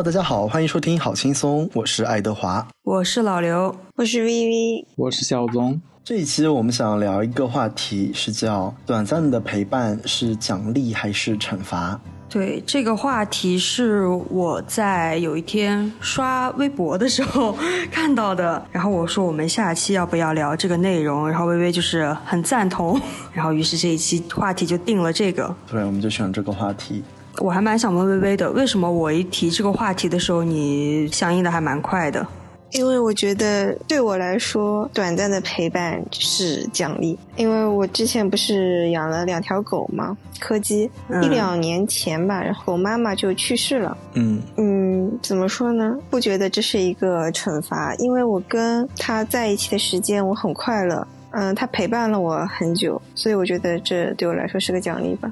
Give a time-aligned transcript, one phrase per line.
[0.00, 5.78] Hello，大家好，欢迎收听好轻松，我是爱德华，我是老刘，我是 VV，我是小宗。
[6.02, 12.00] 这一期我们想聊一个话题，是叫短暂的陪伴是奖励还是惩罚？
[12.30, 17.54] 对，这个话题是我在有一天刷微博的时候
[17.92, 22.98] 看到的，然后我说我们下期要不要聊这个内容，然后微微就是很赞同，
[23.34, 25.54] 然后于是这一期话题就定了这个。
[25.70, 27.04] 对，我们就选这个话题。
[27.40, 32.24] 我还蛮想问微微的，为什么我一提这个话题的时候，你响应的还蛮快的？
[32.72, 37.18] 因为我觉得对我来说，短暂的陪伴是奖励。
[37.34, 40.16] 因为我之前不是养了两条狗吗？
[40.38, 40.88] 柯基，
[41.22, 43.96] 一两年前吧，然后狗妈妈就去世了。
[44.14, 45.96] 嗯嗯，怎么说呢？
[46.10, 51.04] 不觉得这是一个惩罚，因为我跟它在一起的时间我很快乐。
[51.32, 55.28] 嗯，它陪伴了我很久，所以我觉得这对我来说是个奖励吧。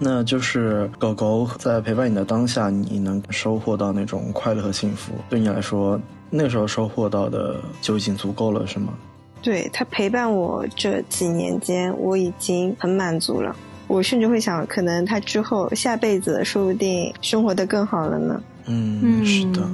[0.00, 5.12] 那就是狗狗在陪伴你的当下，你能收获到那种快乐和幸福。
[5.28, 6.00] 对你来说。
[6.32, 8.94] 那时候收获到的就已经足够了，是吗？
[9.42, 13.56] 对它陪伴我这几年间，我已经很满足了。
[13.88, 18.40] 我甚至会想，可能它之后下辈子说不定生活的更好了呢。
[18.66, 19.68] 嗯，是的。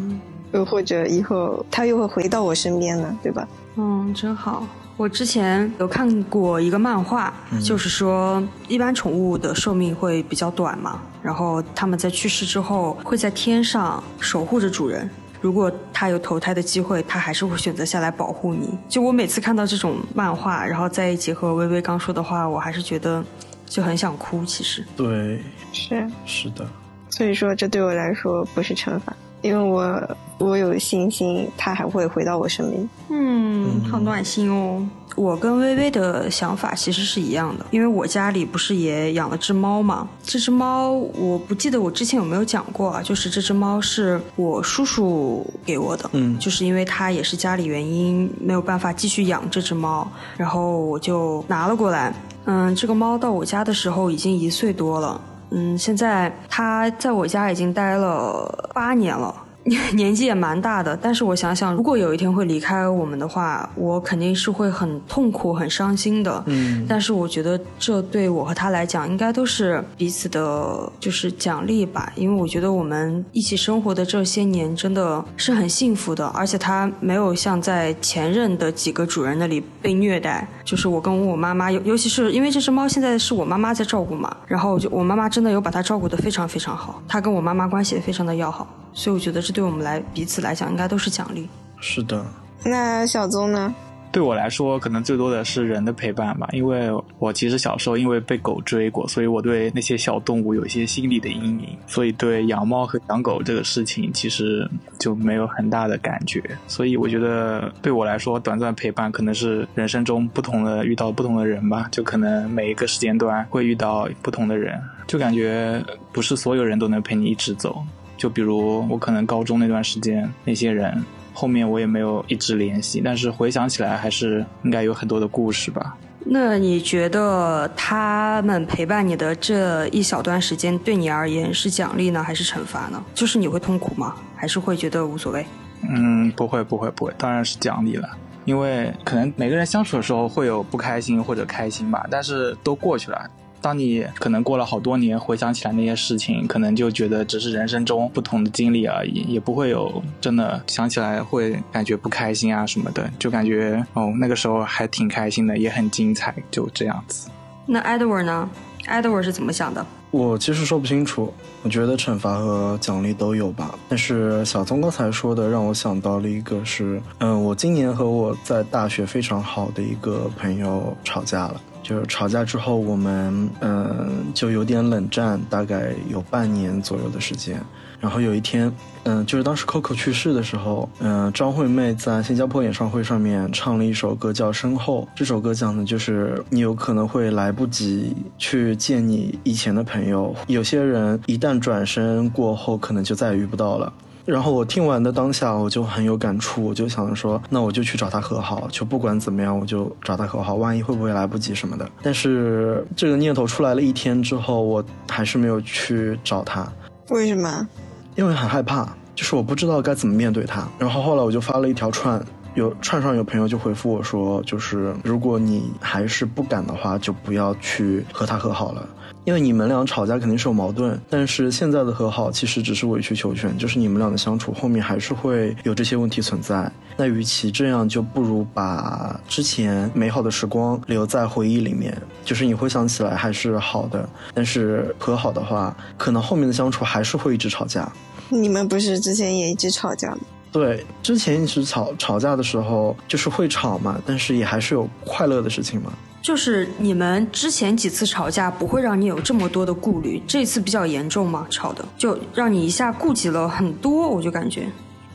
[0.52, 3.46] 又或者以后它又会回到我身边呢，对吧？
[3.76, 4.66] 嗯，真好。
[4.96, 7.32] 我之前有看过一个漫画，
[7.62, 15.08] 就是说一般宠物的寿命会比较短嘛，然后它们在去世之后会在天上守护着主人。
[15.42, 18.76] 如果它有投胎的机会，它还是会选择下来保护你。
[18.88, 23.22] 就我每次看到这种漫画，然后再结合微微刚说的话，我还是觉得
[23.66, 24.42] 就很想哭。
[24.46, 26.66] 其实，对，是是的。
[27.10, 29.14] 所以说，这对我来说不是惩罚，
[29.46, 32.88] 因为我我有信心，他还会回到我身边。
[33.10, 34.86] 嗯，好暖心哦。
[35.14, 40.06] 我跟微微的想法其实是一样的，因为我家里不是也养了只猫嘛。
[40.22, 50.06] 这只猫我不记得我之前有没有讲过啊，就是这只猫是我叔叔给我的，嗯，就是因为他也是家里原因没有办法继续养这只猫，
[50.36, 52.12] 然后我就拿了过来。
[52.44, 55.18] 嗯，这个猫到我家的时候已经一岁多了，
[55.48, 59.34] 嗯，现在它在我家已经待了八年了。
[59.94, 66.42] 年纪也蛮大的，但是我想想，如果有一天会离开我们的话，我肯定是会很痛苦、很伤心的。
[66.46, 72.12] 嗯，但是我觉得这对我和他来讲，应该都是彼此的，就是奖励吧。
[72.14, 80.46] 因为我觉得我们一起生活的这些年真的是很幸福的，而且他没有像在前任的几个主人那里被虐待。
[80.64, 88.66] 就是我跟我妈妈，尤尤其是因为这只猫现在是我妈妈在照顾嘛，然后我就我妈妈真的有把它照顾得非常非常好，它跟我妈妈关系也非常的要好。
[88.96, 91.46] 所以我觉得这对我们来彼此来讲，应该都是奖励。
[91.80, 92.24] 是的。
[92.64, 93.72] 那小宗呢？
[94.10, 96.48] 对我来说，可能最多的是人的陪伴吧。
[96.52, 101.76] 因为我其实小时候因为被狗追过，所以我对那些小动物有一些心理的阴影。
[101.86, 104.66] 所以对养猫和养狗这个事情，其实
[104.98, 106.42] 就没有很大的感觉。
[106.66, 111.86] 所以我觉得对我来说，短暂陪伴可能是人生中不同的遇到不同的人吧。
[111.92, 117.84] 就可能每一个时间段会遇到不同的人，就感觉不是所有人都能陪你一直走。
[118.16, 125.96] 就比如我可能高中那段时间，那些人后面我也没有一直联系，但是回想起来还是应该有很多的故事吧。
[126.28, 133.00] 那你觉得他们陪伴你的这一小段时间，对你而言是奖励呢，还是惩罚呢？
[133.14, 134.16] 就是你会痛苦吗？
[134.34, 135.46] 还是会觉得无所谓？
[135.88, 138.08] 嗯，不会，不会，不会，当然是奖励了。
[138.44, 143.30] 因为可能每个人相处的时候会有不开心或者开心吧，但是都过去了。
[143.66, 157.28] 当你可能过了好多年，回想起来那些事情，可能就觉得只是人生中不同的经历而已，也不会有真的想起来会感觉不开心啊什么的，就感觉哦那个时候还挺开心的，也很精彩，就这样子。
[157.66, 158.48] 那 Edward 呢
[158.86, 159.84] ？Edward 是怎么想的？
[160.12, 161.34] 我其实说不清楚，
[161.64, 163.76] 我觉得惩罚和奖励都有吧。
[163.88, 171.60] 但是小宗刚才说的让我想到了一个，是嗯，我今年和我在大学非常好的一个朋友吵架了。
[171.86, 177.62] 就是吵架之后，我们嗯就有点冷战，大概有半年左右的时间。
[178.00, 178.70] 然后有一天，
[179.04, 185.02] 嗯，就是当时 Coco 去世的时候，嗯，张惠妹在新加坡演唱会上面唱了一首歌叫《身后》。
[185.14, 193.92] 这首歌讲的就是你有可能会来不及去见你以前的朋友，有些人一旦转身过后，可能就再也遇不到了。
[194.26, 201.88] 然后我听完的当下，我就很有感触，我就想说，那我就去找他和好，就不管怎么样，我就找他和好，万一会不会来不及什么的。
[202.02, 206.66] 但是这个念头出来了一天之后，我还是没有去找他。
[207.10, 207.68] 为什么？
[208.16, 210.66] 因为很害怕，就是我不知道该怎么面对他。
[210.76, 212.20] 然后后来我就发了一条串，
[212.54, 218.88] 有串上有朋友就回复我说，就是如果你还是不敢的话，就不要去和他和好了。
[219.26, 226.70] 因为你们俩吵架肯定是有矛盾，但是现在的和好其实只是委曲求全，就是你们俩的相处后面还是会有这些问题存在。
[226.96, 234.08] 那与其这样，就不如把之前美好的时光留在回忆里面，就是你回想起来还是好的。
[234.32, 237.92] 但是和好的话，可能后面的相处还是会一直吵架。
[238.28, 240.20] 你们不是之前也一直吵架吗？
[240.52, 245.92] 对，之前一直吵吵架的时候，就是会吵嘛，但是也还是有快乐的事情嘛。
[246.26, 254.66] 就是你们之前几次吵架不会让你有这么多的顾虑，这次比较严重嘛，吵的就让你一下顾及了很多，我就感觉。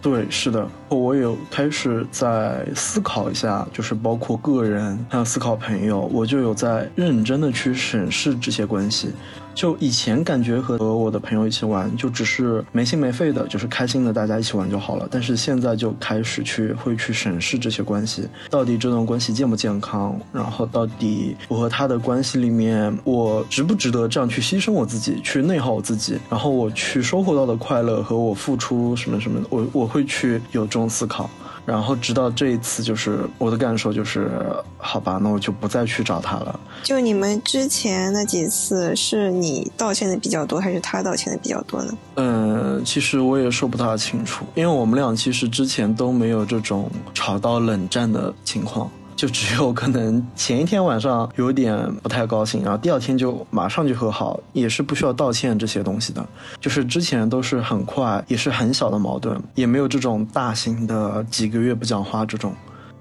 [0.02, 9.10] 对，是的，我有开始在思考一下，就是包括个人还有思考朋友，我就有在认真的去审视这些关系。
[9.54, 15.08] 就以前感觉和和我的朋友一起玩，就只是没心没肺的，就是开心的，大家一起玩就好了。
[15.12, 31.30] 但是现在就开始去会去审视这些关系，到底这段关系健不健康，然后到底我和他的关系里面，我值不值得这样去牺牲我自己，去内耗我自己，然后我去收获到的快乐和我付出什么什么的，我我会去有这种思考。
[31.66, 34.32] 然后直到这一次，就是我的感受就是，
[34.78, 36.60] 好吧，那我就不再去找他了。
[36.84, 41.98] 就你们之前那几次，是你道歉的比较多，还是他道歉的比较多呢？
[42.16, 48.90] 嗯，其实我也说不大清楚，因为我们俩其实之前都没有这种吵到冷战的情况。
[49.22, 56.28] 就只有可能前一天晚上有点不太高兴，然后第二天就马上就和好，也是不需要道歉这些东西的。
[56.60, 62.52] 就是之前都是很快，也是很小的矛盾，也没有这种大型的几个月不讲话这种。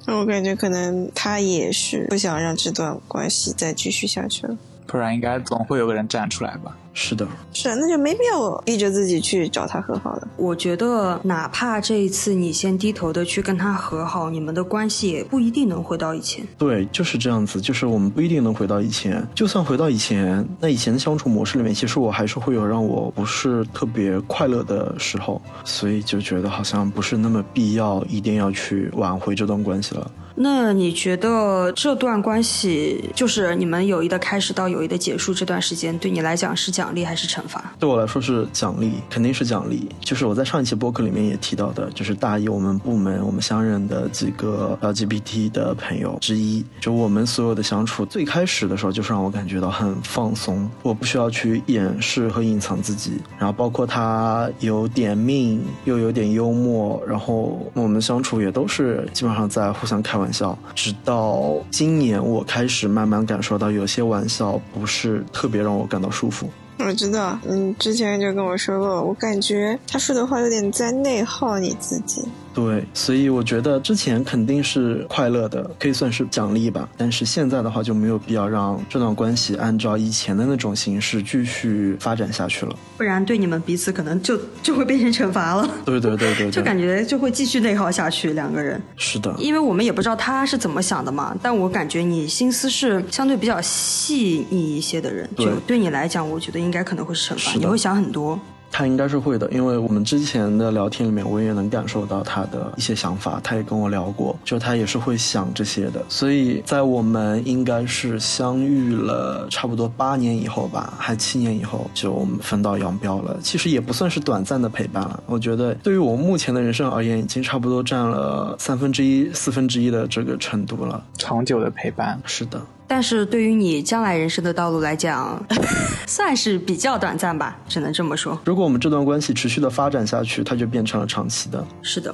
[0.05, 4.55] 那我感觉可能他也是不想让这段关系再继续下去了。
[4.91, 6.77] 不然应该总会有个人站出来吧？
[6.93, 10.27] 是的，是啊，那就没必要逼着自己去找他和好了。
[10.37, 16.45] 我觉得，哪怕这一次你先低头的去跟他和好，你们的关系也不一定能回到以前。
[16.59, 19.25] 对，就是这样子，就是我们不一定能回到以前。
[19.33, 30.11] 就算回到以前，那以前的相处模式里面，其实我还是会有让我不是特别快乐的时候，所以就觉得好像不是那么必要，一定要去挽回这段关系了。
[30.43, 37.75] 那你觉得这段关系，就是你们友谊的开始到友谊的结束这段时间，对你来讲是奖励还是惩罚？
[37.79, 39.87] 对我来说是奖励，肯定是奖励。
[40.01, 53.13] 就是我在上一期播客里面也提到的，就是大一我们部门我们相认的几个 LGBT 的朋友之一，就我们所有的相处，最开始的时候就是让我感觉到很放松，我不需要去掩饰和隐藏自己。
[53.39, 60.30] 然后包括他有点命，又有点幽默，然后我们相处也都是基本上在互相开玩笑。
[60.33, 66.49] 笑，直到今年我开始慢慢感受到，有些玩笑不是特别让我感到舒服。
[66.79, 72.23] 我知道，你之前就跟我说过，我感觉他说的话有点在内耗你自己。
[72.53, 76.89] 对，所以我觉得之前肯定是快乐的，可以算是奖励吧。
[76.97, 85.69] 但是现在的话就没有必要让这段关系按照以前的那种形式继续发展下去了，不然对你们彼此可能就 就会变成惩罚了。
[85.85, 88.81] 对对对对，就感觉就会继续内耗下去，两个人。
[88.97, 91.37] 是的，因为我们也不知道他是怎么想的嘛。
[91.41, 98.39] 但我感觉你心思是相对比较细腻一些的人，就对你来讲，我觉得应该可能会是惩罚，你会想很多。
[98.71, 103.41] 他应该是会的，因为我们之前的聊天里面，我也能感受到他的一些想法。
[103.43, 106.05] 他也跟我聊过，就他也是会想这些的。
[106.09, 113.39] 所以在我们应该是相遇了差不多八年以后吧，还七年以后就我们分道扬镳了。
[113.43, 115.23] 其实也不算是短暂的陪伴了。
[115.27, 121.03] 我觉得对于我目前的人生而言，已经差不多占了三分之一、四分之一的这个程度了。
[121.19, 122.61] 长久的陪伴，是的。
[122.93, 125.41] 但是对于你将来人生的道路来讲，
[126.09, 128.37] 算是比较短暂吧，只能这么说。
[128.45, 131.65] 如果我们这段关系持续的发展下去，它就变成了长期的。
[131.83, 132.13] 是的，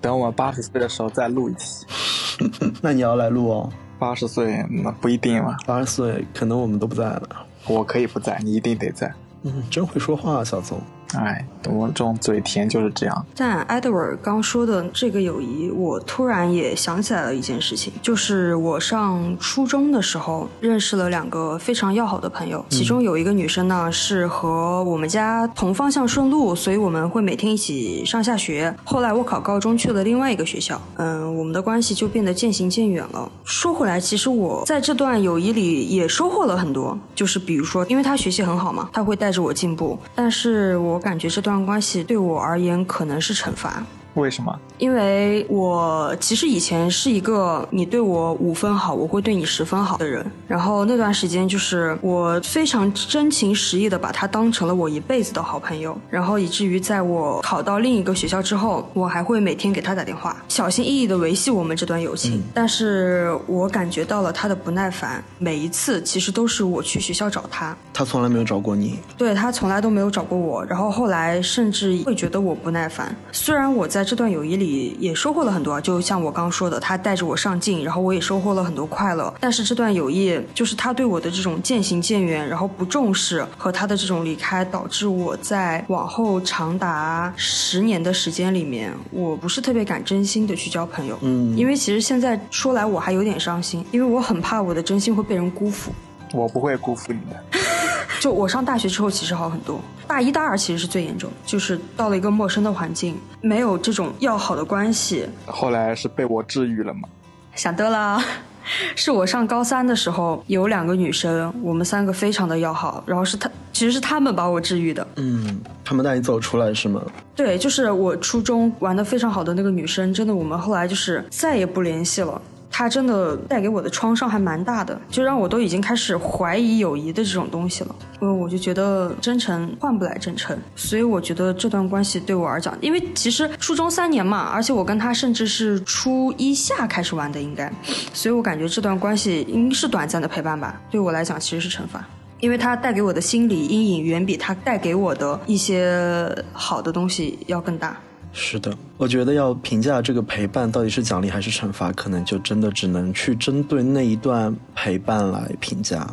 [0.00, 1.86] 等我们八十岁的时候再录一期。
[2.82, 3.70] 那你要来录哦。
[4.00, 5.56] 八十岁那不一定嘛。
[5.64, 7.46] 八十岁可能我们都不在了。
[7.68, 9.14] 我可以不在，你一定得在。
[9.44, 10.80] 嗯，真会说话啊，小宗。
[11.14, 13.26] 哎，我这种嘴甜就是这样。
[13.36, 28.74] 但 Edward 刚说的这个友谊，我突然也想起来了一件事情，就是我上初中的时候认识了两个非常要好的朋友，其中有一个女生呢是和我们家同方向顺路，所以我们会每天一起上下学。
[28.84, 33.30] 后来我考高中去了另外一个学校，嗯，我们的关系就变得渐行渐远了。
[33.44, 40.95] 说回来，其实我在这段友谊里也收获了很多，就是比如说，因为他学习很好嘛，他会带着我进步，但是我。
[40.96, 43.84] 我感觉这段关系对我而言可能是惩罚，
[44.20, 44.58] 为什么？
[44.78, 50.24] 因为我其实以前是一个你对我五分好，我会对你十分好的人。
[50.46, 55.96] 然后那段时间就是我非常真情实意的把他当成了我一辈子的好朋友。
[56.10, 62.42] 然后以至于在我考到另一个学校之后，我还会每天给他打电话，小心翼翼的维系我们这段友情。
[62.54, 68.98] 但是我感觉到了他的不耐烦，每一次其实都是我去学校找他，他从来没有找过你。
[69.16, 70.64] 对他从来都没有找过我。
[70.64, 73.14] 然后后来甚至会觉得我不耐烦。
[73.32, 79.34] 虽然我在这段友谊里也收获了很多，就像我刚刚说的，他带着我上进，然后我也收获了很多快乐。
[79.40, 91.18] 但是这段友谊，就是他对我的这种渐行渐远，然后不重视和他的这种离开，导致我在往后长达十年的时间里面，我不是特别敢真心的去交朋友。
[91.22, 95.90] 嗯，因为其实现在说来我还有点伤心，因为我很怕我的真心会被人辜负。
[96.36, 97.58] 我不会辜负你的。
[98.20, 99.80] 就我上大学之后，其实好很多。
[100.06, 105.28] 大一、大二其实是最严重，就是到了一个陌生的环境，没有这种要好的关系。
[105.46, 107.08] 后来是被我治愈了吗？
[107.54, 108.20] 想多了，
[108.96, 115.06] 是我上高三的时候，有两个女生，我们三个非常的要好，然后是她，其实是她们把我治愈的。
[115.16, 117.02] 嗯，她们带你走出来是吗？
[117.34, 122.40] 对，就是我初中玩的非常好的那个女生，真的，我们后来就是再也不联系了。
[122.70, 127.94] 他真的带给我的创伤还蛮大的，就让我都已经开始怀疑友谊的这种东西了。
[128.20, 137.70] 因为我就觉得真诚换不来真诚，所以我觉得这段关系对我而讲，因为其实初中三年嘛，而且我跟他甚至是初一下开始玩的，应该，
[138.12, 140.80] 所以我感觉这段关系应是短暂的陪伴吧。
[140.90, 142.06] 对我来讲其实是惩罚，
[142.40, 147.96] 因为他带给我的心理阴影远比他带给我的一些好的东西要更大。
[148.38, 156.06] 是的，我觉得要评价这个陪伴到底是奖励还是惩罚，可能就真的只能去针对那一段陪伴来评价。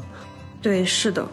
[0.61, 1.27] 对，是的，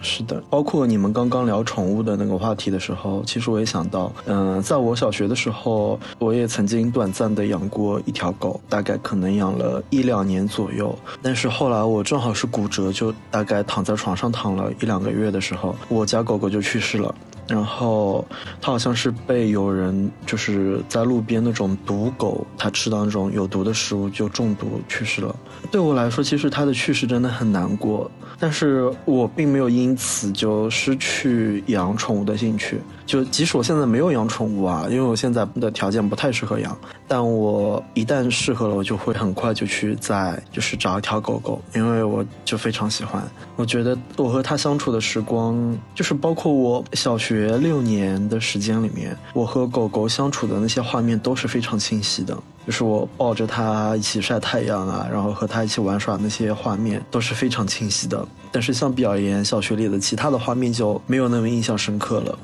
[0.00, 0.42] 是的。
[0.48, 10.98] 包括你们刚刚聊宠物的那个话题的时候，其实我也想到，嗯，在我小学的时候，我也曾经短暂的养过一条狗，大概可能养了一两年左右。
[11.20, 17.14] 但是后来我正好是骨折，就大概躺在床上躺了一两个月的时候，我家狗狗就去世了。
[17.50, 18.24] 然后，
[18.60, 25.34] 它好像是被有人就是在路边那种毒狗，它吃到那种有毒的食物就中毒去世了。
[25.70, 32.78] 对我来说，其实它的去世真的很难过，但是我并没有因此就失去养宠物的兴趣。
[33.10, 43.20] 就即使我现在没有养宠物啊，因为我现在的条件不太适合养，但我一旦适合了，我就会很快就去再就是找一条狗狗，因为我就非常喜欢。
[43.56, 52.38] 我觉得我和它相处的时光，就是包括我小学六年的时间里面，我和狗狗相处的那些画面都是非常清晰的。
[52.64, 58.24] 就是我抱着它一起晒太阳啊，然后和它一起玩耍那些画面都是非常清晰的。
[58.52, 62.38] 但是相比而言，小学里的其他的画面就没有那么印象深刻了。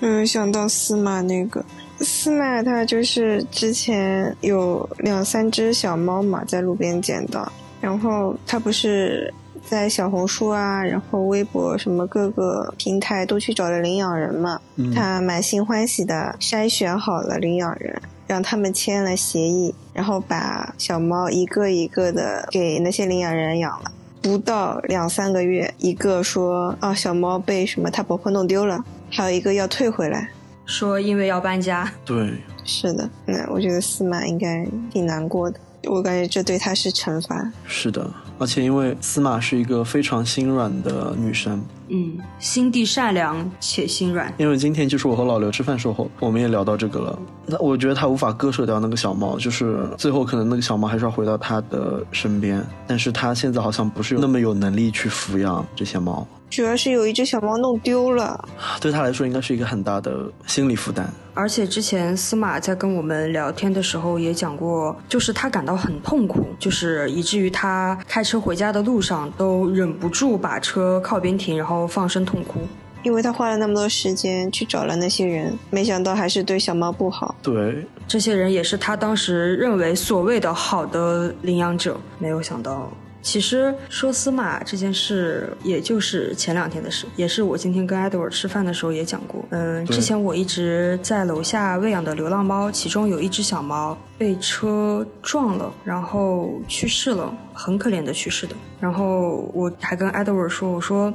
[0.00, 1.64] 嗯，想到司马那个。
[2.00, 9.32] 司马，他就是之前有两三只小猫嘛，在路边捡到，然后他不是
[9.68, 14.58] 在小红书啊，然后微博什么各个平台都去找了领养人嘛，
[14.94, 23.92] 他满心欢喜的筛选好了领养人，让他们签了协议，然后把小猫一个一个的给那些领养人养了，
[24.22, 28.82] 不到两三个月，一个说啊小猫被什么他婆婆弄丢了。
[29.10, 30.30] 还有一个要退回来，
[30.66, 31.90] 说因为要搬家。
[32.04, 32.32] 对，
[32.64, 35.58] 是的，那我觉得司马应该挺难过的。
[35.84, 37.50] 我感觉这对他是惩罚。
[37.66, 44.32] 是的，而且因为司马是一个非常心软的女生，嗯，心地善良且心软。
[44.38, 47.18] 因为今天就是我和老刘吃饭时候，我们也聊到这个了。
[47.46, 56.26] 那我觉得他无法割舍掉那个小猫，就是最后可能那个小猫还是要回到他的身边，但是他现在好像不是那么有能力去抚养这些猫。
[56.48, 58.48] 主要是有一只小猫弄丢了，
[58.80, 61.08] 对他来说应该是一个很大的心理负担。
[61.32, 72.60] 而且之前司马在跟我们聊天的时候也讲过，就是他感到很痛苦，就是以至于他开车回家的路上都忍不住把车靠边停，然后放声痛哭。
[73.02, 77.34] 因为他花了那么多时间去找了那些人，没想到还是对小猫不好。
[77.42, 82.92] 对，这些人也是他当时认为所谓的好的领养者，没有想到。
[83.22, 89.42] 其实说司马这件事，也就是前两天的事，也是我今天跟艾德尔吃饭的时候也讲过。
[89.48, 98.54] 嗯，之前我一直在楼下喂养的流浪猫，其中有一只小猫被车撞了，然后去世了，很可怜的去世的。
[98.78, 101.12] 然后我还跟 Edward 说，我说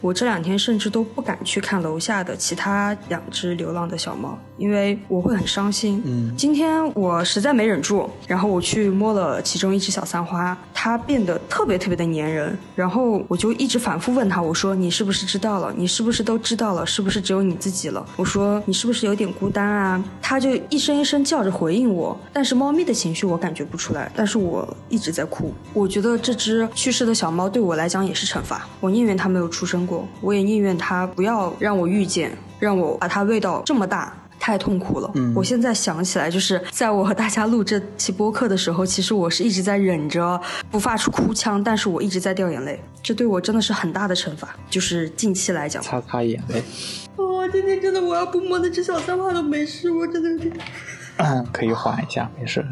[0.00, 6.02] 我这两天甚至都不敢去看楼下的其他两只流浪的小猫，因为我会很伤心。
[6.04, 15.72] 嗯今天我实在没忍住，然后我去摸了其中一只小三花，它变得特别特别的粘人，然后我就一直反复问他，我说你是不是知道了？
[15.76, 16.84] 你是不是都知道了？
[16.84, 18.04] 是不是只有你自己了？
[18.16, 20.02] 我说你是不是有点孤单啊？
[20.22, 25.52] 它就一声一声叫着回应我，但是猫咪的情绪我感觉不出来，但是我一直在哭。
[25.72, 34.16] 我觉得这只去世的小猫对我来讲也是惩罚，我宁愿它没有出生过，我也宁愿它不要让我遇见，让我把它喂到这么大。
[34.42, 35.10] 太痛苦了。
[35.16, 44.56] 嗯我现在想起来，就是在我和大家录这期播客的时候，其实我是一直在忍着不发出哭腔，但是我一直在掉眼泪，这对我真的是很大的惩罚。
[44.70, 46.64] 就是近期来讲，擦擦眼泪，
[47.16, 50.56] 哇、今天真的我要不摸那只小三花都没事，我真的有点。
[51.52, 52.64] 可以缓一下，没事。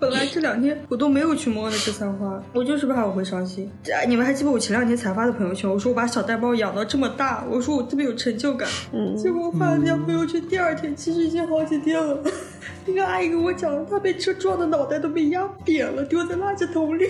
[0.00, 3.68] 本来这两天我都没有去摸那只三花，我就是怕我会伤心。
[3.92, 5.68] 哎你们还记得我前两天才发的朋友圈？
[5.68, 8.68] 我说我把小呆猫养到这么大，我说我特别有成就感。
[8.92, 12.16] 嗯结果我发了条朋友圈，第二天其实已经好几天了。
[12.86, 17.04] 那个阿姨跟我讲，她被车撞的脑袋都被压扁了，丢在垃圾桶里。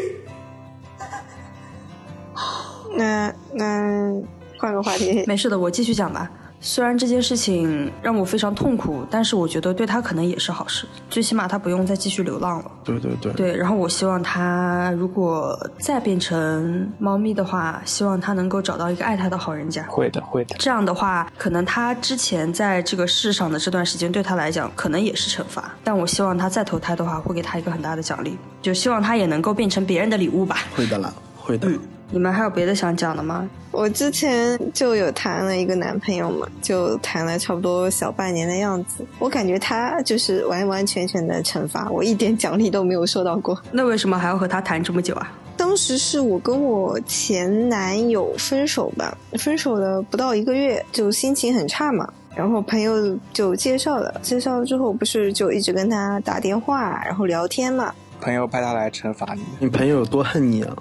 [2.97, 4.11] 那那
[4.59, 6.31] 换个话题，没事的，我继续讲吧。
[6.61, 12.71] 虽然这件事情让我非常痛苦，但是我觉得对他可能也是好事，最起码他不用再继续流浪了。
[12.83, 19.85] 对对对，对，然后我希望他如果再变成猫咪的话，希望他能够找到一个爱他的好人家。
[19.85, 20.57] 会的，会的。
[20.59, 25.73] 这样的话，可能他之前在这个世上的这段时间对他来讲，可能也是惩罚。
[25.85, 30.59] 但我希望他再投胎的话，会给他一个很大的奖励，就希望他也能够变成别人的礼物吧。
[30.75, 31.69] 会的啦，会的。
[32.11, 33.49] 你们还有别的想讲的吗？
[33.71, 39.05] 我之前就有谈了一个男朋友嘛，就谈了差不多小半年的样子。
[39.19, 43.61] 我感觉他就是完完全全的惩罚我，一点奖励都没有收到过。
[43.71, 45.31] 那为什么还要和他谈这么久啊？
[45.57, 52.09] 当时是我跟我前男友分手吧，分手了不到一个月，就心情很差嘛。
[52.35, 57.93] 然后朋友就介绍了，介绍了之后不是就一直跟他打电话，然后聊天嘛。
[58.21, 60.77] 朋友派他来惩罚你，你朋友有多恨你啊？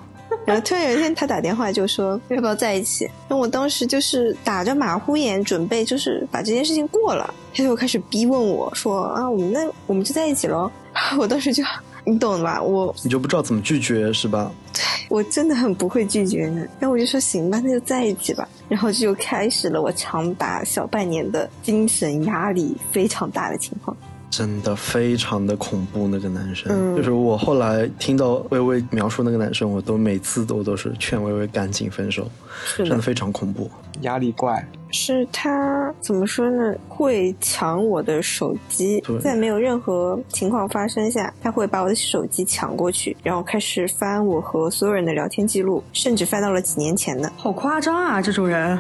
[0.48, 10.72] 然后突然有一天他打电话就说要不要在一起，那我当时就是打着马虎眼准备就是把这件事情过了，他就开始逼问我说啊我们那我们就在一起喽，
[11.20, 11.62] 我当时就
[12.06, 14.50] 你懂吧，我你就不知道怎么拒绝是吧？
[14.72, 23.96] 对我真的很不会拒绝呢，然后我就说行吧，那就在一起吧，然后就开始了我长达小半年的精神压力非常大的情况。
[24.30, 26.72] 真的非常的恐怖，那个男生。
[26.72, 32.30] 嗯就是我后来听到微微描述那个男生，我都每次都都是劝微微赶紧分手，
[32.66, 33.70] 是，真的非常恐怖。
[34.02, 34.66] 压力怪。
[34.90, 36.74] 是他怎么说呢？
[36.88, 47.30] 会抢我的手机，在没有任何情况发生下，他会把我的手机抢过去，然后开始翻我和所有人的聊天记录，甚至翻到了几年前的。
[47.36, 48.80] 好夸张啊，这种人。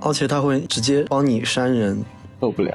[0.00, 2.02] 而且他会直接帮你删人，
[2.40, 2.72] 受不了。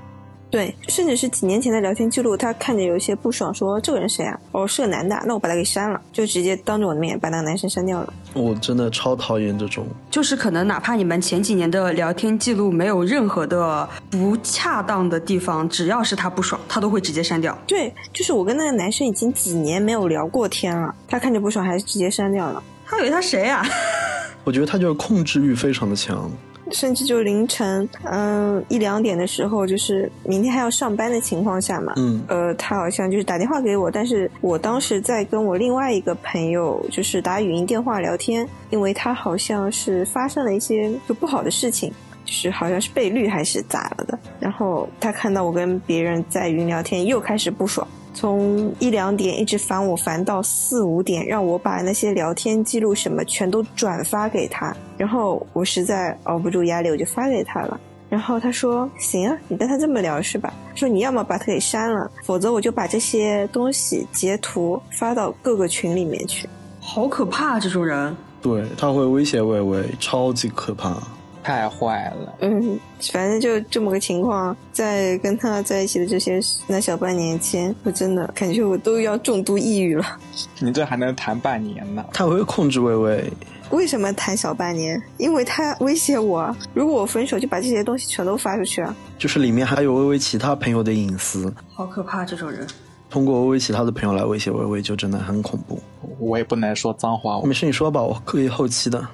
[0.57, 4.39] 对，甚至是几年前的聊天记录，他看着有一些不爽，说这个人谁啊？
[4.53, 8.11] 哦，是个男的，那我把他给删了，就直接当着我的面把那个男生删掉了。
[8.33, 9.85] 我真的超讨厌这种。
[10.09, 17.55] 就是可能哪怕你们前几年的聊天记录没有任何的不恰当的地方，只要是他不爽，他都会直接删掉。
[17.67, 22.63] 对，就是我跟那个男生已经几年没有聊过天了，他看着不爽还是直接删掉了。
[22.83, 23.63] 他以为他谁啊？
[24.43, 26.31] 我觉得他就是控制欲非常的强。
[26.71, 41.91] 甚至就凌晨，嗯，一两点的时候，就是明天还要上班的情况下嘛，嗯呃，他好像就是打电话给我，但是我当时在跟我另外一个朋友就是打语音电话聊天，因为他好像是发生了一些就不好的事情，
[42.25, 47.87] 就是好像是被绿还是咋了的，然后他看到我跟别人在语音聊天，又开始不爽。
[48.17, 54.75] 从一两点一直烦我，烦到四五点，让我把那些聊天记录什么全都转发给他。
[54.97, 57.79] 然后我实在熬不住压力，我就发给他了。
[58.09, 60.51] 然后他说：“行啊，你跟他这么聊是吧？
[60.73, 66.49] 说你要么把他给删了，否则我就把这些东西截图发到各个群里面去。
[66.79, 68.17] 好可怕，这种人。
[68.41, 70.97] 对，他会威胁微微，超级可怕。
[71.47, 72.77] 太坏了，”嗯，
[73.13, 74.55] 反正就这么个情况。
[74.73, 80.05] 在跟他在一起的这些那小半年间，我真的感觉我都要重度抑郁了。
[80.59, 82.03] 你这还能谈半年呢？
[82.11, 83.31] 他会控制微微，
[83.71, 85.01] 为什么谈小半年？
[85.17, 88.93] 因为他威胁我，如果我分手，就把这些东西全都发出去啊。
[89.17, 92.67] 就是里面还有微微其他朋友的隐私，好可怕，这种人。
[93.09, 95.81] 通过微微其他的朋友来威胁微微，就真的很恐怖。
[96.19, 99.07] 我也不能说脏话，我没事，你说吧，我可以后期的。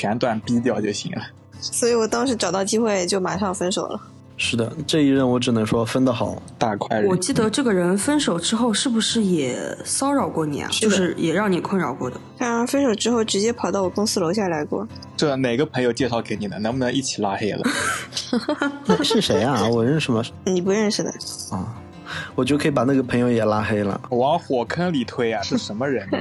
[0.00, 1.22] 全段逼掉就行了。
[1.60, 4.00] 所以我当时找到机会就马上分手了。
[4.38, 6.36] 是的，这一任我只能说分得好。
[6.58, 10.68] 大快人我记得这个人分手之后是不是也骚扰过你啊？
[10.70, 12.20] 是就是也让你困扰过的。
[12.36, 16.58] 他分手之后直接跑到我公司楼下来过，这哪个朋友介绍给你的？
[16.58, 17.62] 能不能一起拉黑了？
[18.84, 19.66] 那是谁啊？
[19.66, 20.22] 我认识吗？
[20.44, 21.10] 你不认识的。
[21.50, 21.74] 啊，
[22.34, 23.98] 我就可以把那个朋友也拉黑了。
[24.10, 25.42] 往火坑里推啊！
[25.42, 26.18] 是什么人呢？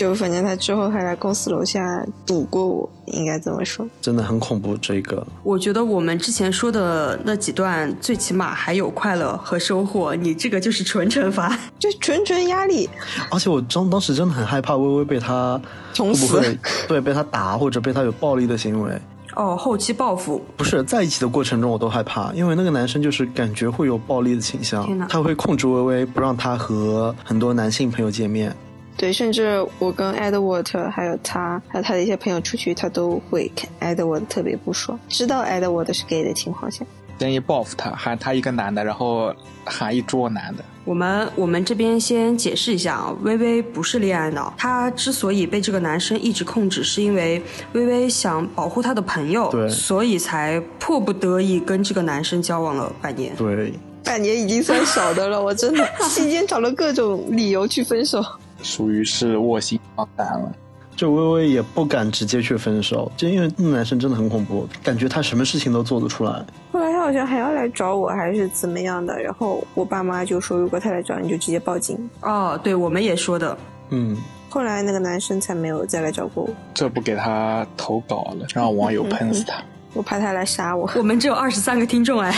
[0.00, 3.86] 就反正他之后还来公司楼下堵过我，应该这么说。
[4.00, 4.74] 真的很恐怖。
[4.78, 11.54] 这个我觉得我们之前说的那几段，最起码还有快乐和收获，你这个就是纯惩罚。
[11.78, 12.88] 就纯纯压力，
[13.30, 15.60] 而且我当当时真的很害怕微微被他
[15.94, 16.58] 捅死会不会
[16.88, 18.98] 对被他打或者被他有暴力的行为。
[19.36, 28.56] 哦，后期报复，不是在一起的过程中，我都害怕，因为那个男生就是感觉会有暴力的倾向，他会控制微微，不让他和很多男性朋友见面。
[28.96, 36.84] 对，甚至我跟 Edward 还有他还有他的一些朋友出去，他都会看 Edward 特别不爽，知道 Edward 是 gay 的情况下，
[37.18, 40.64] 建议报复他，喊他一个男的，然后喊一桌男的。
[40.84, 47.40] 我们我们这边先解释一下啊，微微不是恋爱脑，她之所以被这个男生一直控制，是因为
[47.72, 53.36] 微微想保护她的朋友，对所以才迫不得已跟这个男生交往了半年。
[53.36, 53.72] 对，
[54.02, 58.24] 半年已经算少的了，我真的期间找了各种理由去分手。
[58.62, 60.52] 属于是卧薪尝胆了。
[60.96, 66.44] 就微微也不敢直接去分手，就因为那男生真的很恐怖，感觉他什么事情都做得出来。
[66.72, 71.96] 后来他好像还要来找我，还是怎么样的，然后我爸妈就说，如果他来找你就直接报警。
[72.20, 73.56] 哦，对，我们也说的，
[73.88, 74.14] 嗯，
[74.50, 79.54] 后来那个男生才没有再来找过我，这不给他投稿了，让网友喷死他。
[79.94, 80.90] 我怕他来杀我。
[80.96, 82.36] 我们只有二十三个听众哎，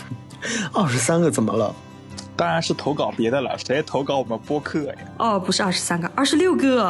[0.74, 1.74] 二十三个怎么了？
[2.36, 4.94] 当然是投稿别的了，谁投稿我们播客呀？
[5.18, 6.84] 哦，不是二十三个，二十六个，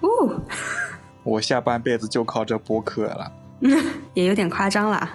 [0.00, 0.40] 哦，
[1.24, 3.32] 我下半辈子就靠这播客了。
[4.14, 5.10] 也有点夸张啦。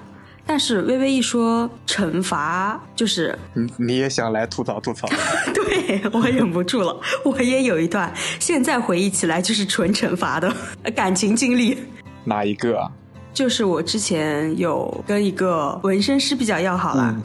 [0.45, 5.07] 但是微微一说惩罚，就是你你也想来吐槽吐槽？
[5.55, 10.53] 对我忍不住了，我也有一段，现在回忆起来就是纯惩罚的
[10.93, 11.77] 感情经历。
[12.25, 12.91] 哪一个啊？
[13.33, 17.15] 就是我之前有跟一个纹身师比较要好啦，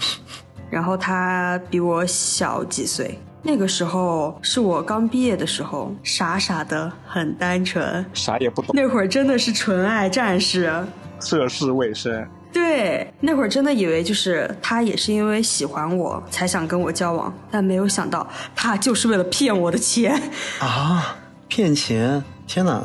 [0.70, 3.18] 然后他比我小几岁。
[3.42, 8.04] 那个时候是我刚毕业的时候，傻傻的，很单纯。
[8.12, 10.72] 啥也不懂，那会儿真的是纯爱战士。
[11.20, 12.28] 涉世未深。
[12.52, 18.26] 对，那会儿真的以为就是他也是因为喜欢我才想跟我交往，但没有想到
[18.56, 20.20] 他就是为了骗我的钱。
[20.58, 22.22] 啊，骗钱！
[22.46, 22.82] 天哪！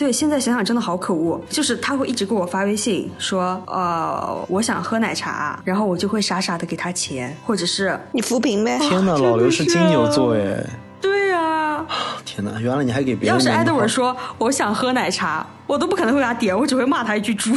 [0.00, 1.38] 对，现在想想真的好可恶。
[1.50, 8.78] 就是他会一直给我发微信说，呃，我想喝奶茶，然后我就会傻傻的给他钱，或者是，你扶贫呗。
[8.78, 10.64] 天哪，老刘是金牛座哎！
[11.02, 11.84] 对啊，
[12.24, 17.54] 天哪，原来你还给别人要是艾德文说我想喝奶茶，我都不可能会给他点，我只会骂他一句猪。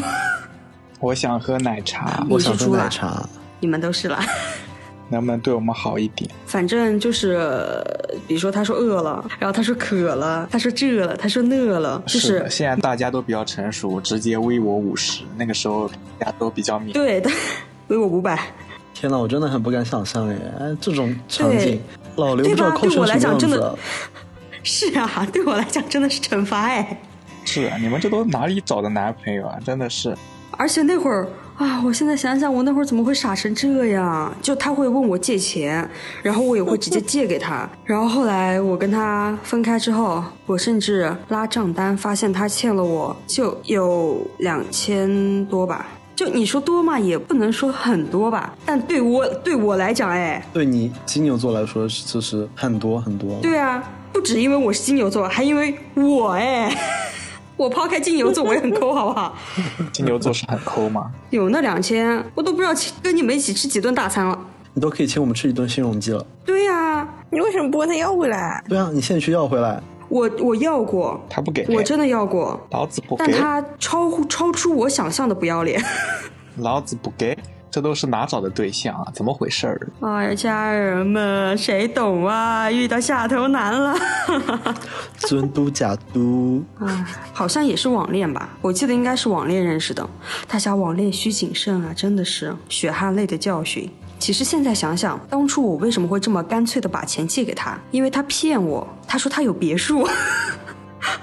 [1.00, 3.24] 我想喝奶茶，我想喝你是猪啦奶茶，
[3.62, 4.20] 你们都是啦。
[5.14, 6.30] 能不能对我们好一点？
[6.46, 7.40] 反正就是，
[8.28, 15.24] 比如说他说饿了，然后他说渴了，他说这了，他说那了，就是的，现在大家都比较成熟，直接微我五十。
[15.38, 15.88] 那个时候
[16.20, 17.30] 大家都比较敏，对的，
[17.88, 18.40] 为我五百。
[18.94, 20.36] 天呐，我真的很不敢想象哎！
[20.60, 21.80] 哎，这种场景对，
[22.16, 23.80] 老刘不知道对吧对我抠成什么来讲真的样子啊。
[24.64, 27.02] 是啊，对我来讲真的是惩罚哎。
[27.44, 29.60] 是啊，你们这都哪里找的男朋友啊？
[29.66, 30.16] 真的是，
[30.52, 34.34] 而且那会儿啊，我现在想想，我那会儿怎么会傻成这样？
[34.42, 35.88] 就他会问我借钱，
[36.22, 37.70] 然后我也会直接借给他。
[37.86, 45.86] 然后后来我跟他分开之后，我甚至拉账单，发现他欠了我就有两千多吧。
[46.16, 53.40] 就你说多嘛，也不能说很多吧，但对我对我来讲，哎，对你金牛座来说，就是很多很多。
[53.42, 56.76] 对啊，不止因为我是金牛座，还因为我哎，
[57.56, 59.36] 我抛开金牛座，我也很抠，好不好？
[59.94, 61.12] 金牛座是很抠吗？
[61.30, 64.38] 有那两千，我都不知道跟你们一起吃几顿大餐了。
[64.74, 66.26] 你都可以请我们吃一顿新荣记了。
[66.44, 68.64] 对呀、你为什么不问他要回来？
[68.68, 69.82] 对啊，你现在去要回来。
[70.10, 75.82] 我我要过，他不给，我真的要过，老子不给，但他超乎超出我想象的不要脸。
[76.58, 77.38] 老子不给，
[77.74, 79.08] 这都是哪找的对象啊？
[79.16, 79.90] 怎么回事儿？
[80.02, 82.70] 哎呀，家人们，谁懂啊？
[82.70, 83.96] 遇到下头男了。
[85.18, 88.48] 尊 嘟假嘟，哎，好像也是网恋吧？
[88.62, 90.08] 我记得应该是网恋认识的。
[90.48, 93.90] 大家网恋需谨慎啊，真的是血汗泪的教训。
[94.20, 97.76] 其实现在想想，当初我为什么会这么干脆的把钱借给他？
[97.90, 100.08] 因为他骗我，他说他有别墅。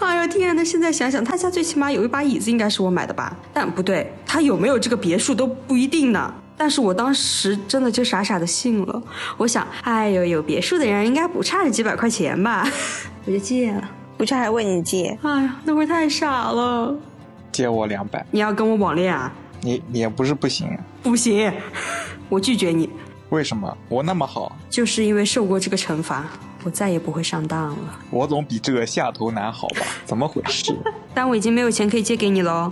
[0.00, 0.62] 哎呦天呐！
[0.62, 3.34] 现在想想，他家最起码有一把椅子，应该是我买的吧？
[3.54, 6.34] 但不对，他有没有这个别墅都不一定呢。
[6.60, 9.02] 但是我当时真的就傻傻的信了。
[9.38, 12.68] 我想，哎呦，有别墅的人应该不差这几百块钱吧？
[13.24, 13.90] 我就借了。
[14.18, 15.18] 不差还问你借？
[15.22, 16.94] 哎呀，那会儿太傻了。
[17.50, 19.32] 借我两百，你要跟我网恋啊？
[19.62, 20.68] 你你也不是不行，
[21.02, 21.50] 不行，
[22.28, 22.90] 我拒绝你。
[23.30, 23.74] 为什么？
[23.88, 26.26] 我那么好，就是因为受过这个惩罚，
[26.62, 27.98] 我再也不会上当了。
[28.10, 29.86] 我总比这个下头男好吧？
[30.04, 30.76] 怎么回事？
[31.14, 32.70] 但我已经没有钱可以借给你喽。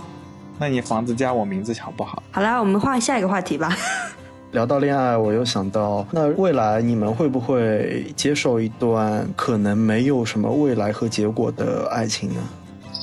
[0.59, 2.21] 那你房子加我名字好不好？
[2.31, 3.75] 好啦，我们换下一个话题吧。
[4.51, 12.41] 聊到恋爱，我又想到，那未来你们会不会接受一段可能没有什么未来和结果的爱情呢？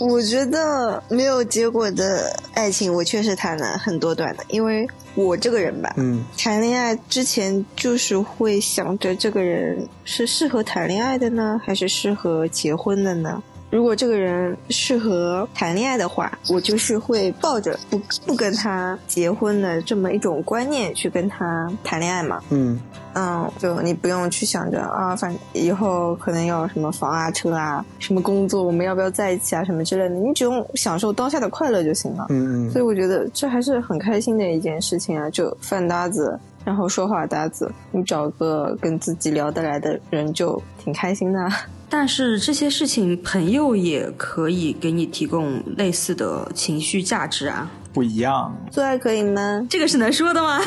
[0.00, 13.42] 我觉得没有结果的爱情，我确实谈了很多段的，因为我这个人吧，嗯，谈恋爱之前就是会想着这个人是适合谈恋爱的呢，还是适合结婚的呢？
[13.70, 22.40] 如果这个人适合谈恋爱的话，我就是会抱着不不跟他结婚的这么一种观念去跟他谈恋爱嘛。
[22.50, 22.80] 嗯
[23.14, 32.26] 嗯，就你不用去想着啊，反正以后可能要什么房啊、车啊、什么工作，我们要不要在一起啊，什么之类的，你只用享受当下的快乐就行了。
[32.28, 41.40] 嗯嗯，所以我觉得这还是很开心的一件事情啊，就饭搭子，然后说话搭子，你找个跟自己聊得来的人就挺开心的。
[41.88, 47.70] 但是这些事情，朋友也可以给你提供类似的情绪价值啊。
[47.92, 49.66] 不一样，做爱可以吗？
[49.70, 50.60] 这个是能说的吗？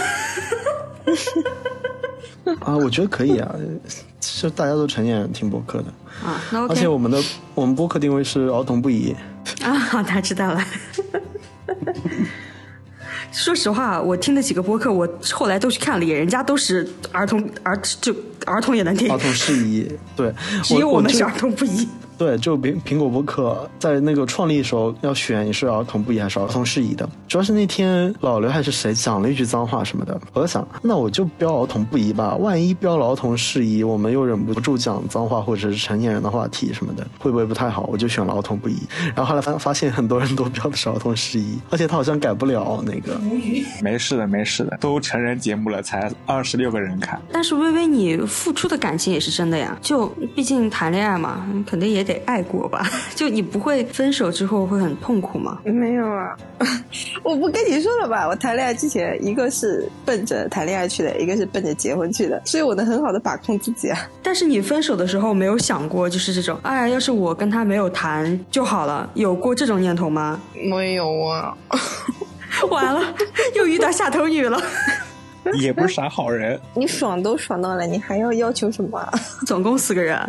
[2.62, 3.56] 啊，我觉得可以啊，
[4.20, 5.94] 就大家都成年人听播客的，
[6.26, 7.22] 啊，那而且我们的
[7.54, 9.16] 我们播客定位是儿童不宜。
[9.62, 10.64] 啊，好的，知道了。
[13.32, 18.12] 说实话，我听的几个播客，我后来都去看了，人家都是儿童儿就
[18.50, 20.34] 儿童也能听儿，童适宜，对，
[20.64, 21.88] 只有我们是儿童不宜。
[22.20, 37.88] 对，就苹苹果播客在那个创立时候要选你是儿童不宜还是儿童适宜的，主要是那天老刘还是谁讲了一句脏话什么的，我在想，那我就标儿童不宜吧，万一标了儿童适宜，我们又忍不住讲脏话或者是成年人的话题什么的，会不会不太好？
[37.90, 38.78] 我就选了儿童不宜，
[39.16, 43.18] 然后后来发发现很多人都标的是儿童适宜，而且他好像改不了那个，
[43.82, 47.18] 没事的，没事的，都成人节目了，才二十六个人看。
[47.32, 52.90] 但是微微，你付出的感情也是真的呀，就毕竟谈恋爱嘛，肯定也得爱过吧？
[53.16, 55.60] 就你不会分手之后会很痛苦吗？
[55.64, 56.36] 没有啊，
[57.24, 58.28] 我不跟你说了吧？
[58.28, 64.00] 我谈恋爱之前，一个是奔着谈恋爱去的，一个是奔着结婚去的，所以我能很好的把控自己啊。
[64.24, 70.40] 但是你分手的时候没有想过，就是这种，哎呀，要是我跟他没有谈就好了，有过这种念头吗？
[70.70, 71.56] 没有啊，
[72.70, 73.02] 完了，
[73.56, 74.60] 又遇到下头女了。
[75.58, 79.12] 也不是啥好人，你爽都爽到了，你还要要求什么啊？
[79.48, 80.20] 总共四个人，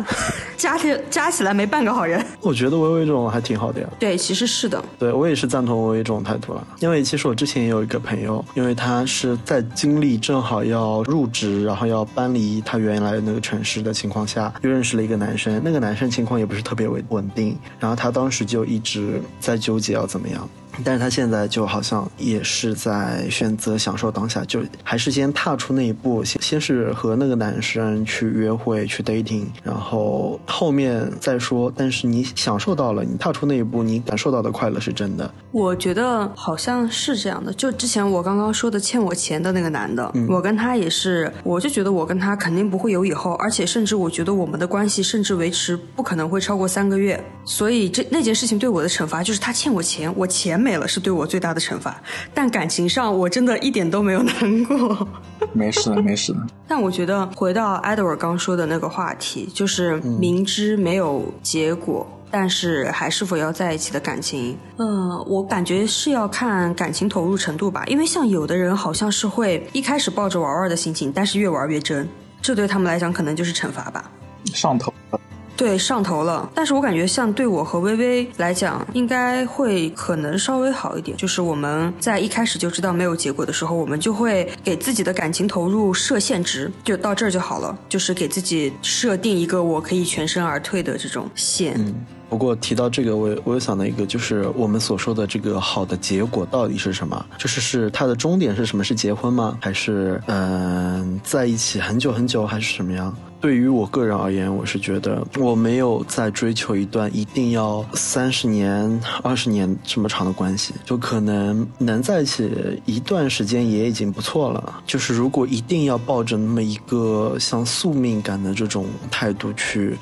[0.57, 2.23] 加起加起来没半个好人。
[2.41, 3.87] 我觉得微微这种还挺好的呀。
[3.99, 4.83] 对，其实是的。
[4.97, 20.47] 对我也是赞同微微这种态度了，因为其实我之前也有一个朋友，因为他是在经历正好要入职，然后要搬离他原来的那个城市的情况下，又认识了一个男生，那个男生情况也不是特别稳稳定，然后他当时就一直在纠结要怎么样。
[20.83, 31.71] 但是他现在就好像也是在选择享受当下，就还是先踏出那一步，先先是和那个男生去约会、去 dating，然后后面再说。
[31.75, 35.31] 但是你享受到了，你踏出那一步，你感受到的快乐是真的。
[35.51, 37.53] 我觉得好像是这样的。
[37.53, 47.21] 就之前我刚刚说的欠我钱的那个男的，嗯我跟他也是，我就觉得我跟他肯定不会有以后，而且甚至我觉得我们的关系甚至维持不可能会超过三个月。
[47.43, 51.99] 所以这那件事情对我的惩罚就是他欠我钱，我钱没了是对我最大的惩罚。
[52.33, 55.07] 但感情上我真的一点都没有难过。
[55.53, 56.39] 没事的，没事的。
[56.67, 67.83] 但我觉得回到 Edward 刚说的那个话题，就是明知没有结果，但是还是否要在一起的感情，呃，我感觉是要看感情投入程度吧。
[67.87, 72.07] 因为像有的人好像是会一开始抱着玩玩的心情，但是越玩越真，
[72.41, 74.09] 这对他们来讲可能就是惩罚吧。
[74.53, 75.19] 上头了，
[75.61, 76.49] 对，上头了。
[76.55, 81.15] 但是我感觉像对我和微微来讲，应该会可能稍微好一点。
[81.15, 87.77] 就是我们在一开始就知道没有结果的时候，我们就会给自己的感情投入设限值，就到这儿就好了。
[87.87, 91.75] 就是给自己设定一个我可以全身而退的这种线。
[91.77, 91.93] 嗯
[92.31, 97.25] 不过提到这个，我我又想到一个，就是我们所说的这个好的结果到底是什么？
[97.37, 98.85] 就是是它的终点是什么？
[98.85, 99.57] 是结婚吗？
[99.59, 103.13] 还是嗯、在一起很久很久，还是什么样？
[103.41, 112.49] 对于我个人而言，我是觉得我没有在追求一段一定要三十年、二十年这么长的关系，就可能能在一起
[112.85, 114.81] 一段时间也已经不错了。
[114.85, 119.97] 就是如果一定要抱着那么一个像宿命感的这种态度去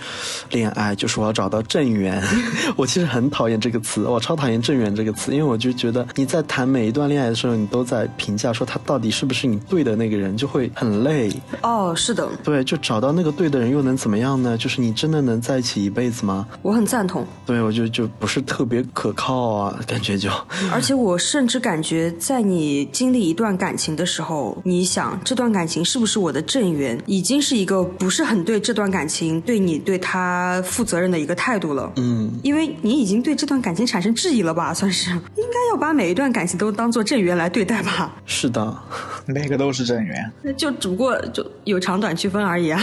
[0.51, 2.21] 恋爱，就是我要找到正缘。
[2.75, 11.31] 我其实很讨厌这个词，我超讨厌正缘这个词，因为我就觉得你在谈每一段恋爱的时候，你都在评价说他到底是不是你对的那个人，就会很累。
[11.61, 14.57] 哦，是的，对，就找到那个个对的人又能怎么样呢？
[14.57, 16.47] 就是你真的能在一起一辈子吗？
[16.61, 17.25] 我很赞同。
[17.45, 20.29] 对，我就就不是特别可靠啊，感觉就。
[20.71, 31.91] 而且我甚至感觉，在你经历一段感情的时候，你想这段感情是不是我的正缘，已经是一个不是很对这段感情对你对他负责任的一个态度了。
[31.97, 34.73] 嗯，因为你已经对这段感情产生质疑了吧？
[34.73, 38.15] 算是应该要把每一段感情都当做正缘来对待吧？
[38.25, 38.77] 是的，
[39.27, 42.81] 每个都是正缘，那就只不过就有长短区分而已啊。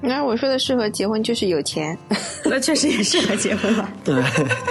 [0.00, 1.96] 那我说的适合结婚就是有钱，
[2.44, 3.88] 那确实也适合结婚了。
[4.04, 4.14] 对，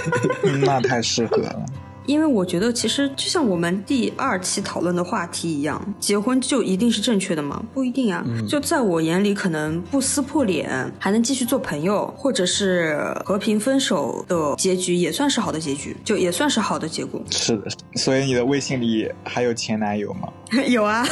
[0.63, 1.65] 那太适合了。
[2.07, 7.61] 因为我觉得，其实就像我们第二期讨论的话题一样，结婚就一定是正确的吗？
[7.73, 8.25] 不一定啊。
[8.47, 17.21] 就在我眼里，可能不撕破脸，还能继续做朋友，或者是和平分手的结局，也算是好的结局，就也算是好的结果。
[17.29, 20.29] 是的，所以你的微信里还有前男友吗？
[20.69, 21.05] 有啊，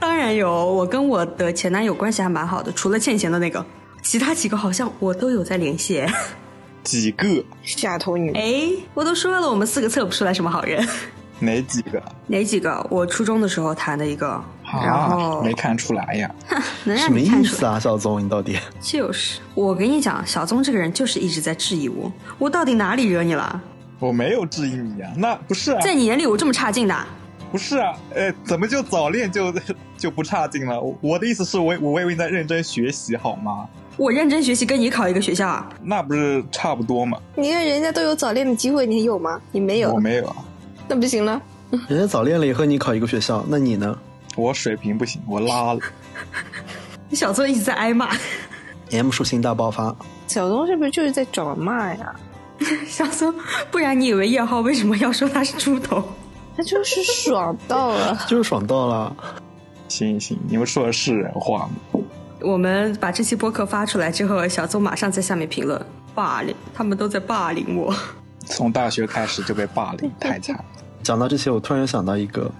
[0.00, 0.50] 当然有。
[0.52, 3.64] 我跟我的前男友关系还蛮好的，除了欠钱的那个，
[4.02, 6.04] 其他几个好像我都有在联系。
[6.82, 7.44] 几个？
[7.62, 8.32] 下头女。
[8.32, 10.86] 哎，我都说了，我们四个测不出来什么好人。
[11.38, 12.00] 哪几个？
[12.28, 12.86] 哪几个？
[12.88, 16.30] 我初中的时候谈的一个，然后没看出来呀。
[16.84, 17.52] 能让什么你看出来？
[17.52, 18.56] 意思啊，小宗，你到底？
[18.80, 23.60] 就是我跟你讲，小宗这个人就是一直在质疑我，我到底哪里惹你了？
[23.98, 26.96] 我没有质疑你呀，那不是啊，在你眼里我这么差劲的？
[27.52, 29.52] 不是啊，呃，怎么就早恋就
[29.98, 30.80] 就不差劲了？
[31.02, 33.68] 我的意思是我我以为你在认真学习好吗？
[33.98, 35.68] 我认真学习，跟你考一个学校啊？
[35.82, 37.18] 那不是差不多吗？
[37.36, 39.38] 你看人家都有早恋的机会，你有吗？
[39.52, 40.36] 你没有我，没有啊，
[40.88, 41.40] 那不行了。
[41.88, 43.96] 人家早恋了也和你考一个学校，那你呢
[44.34, 45.80] 我水平不行，我拉了。
[47.12, 48.08] 小宗一直在挨骂？
[48.90, 49.94] M 属性大爆发，
[50.26, 52.14] 小东是不是就是在找骂呀？
[52.86, 53.34] 小松，
[53.70, 56.02] 不然你以为叶浩为什么要说他是猪头？
[56.56, 58.18] 他就是爽到了。
[58.28, 59.16] 就是爽到了。
[59.88, 62.00] 行行，你们说的是人话吗？
[62.40, 65.80] 我们把这期播客发出来之后，小邹马上在下面评论
[66.14, 67.94] 霸凌，他们都在霸凌我。
[68.44, 70.64] 从大学开始就被霸凌，太惨了。
[71.02, 72.50] 讲到这些，我突然又想到一个，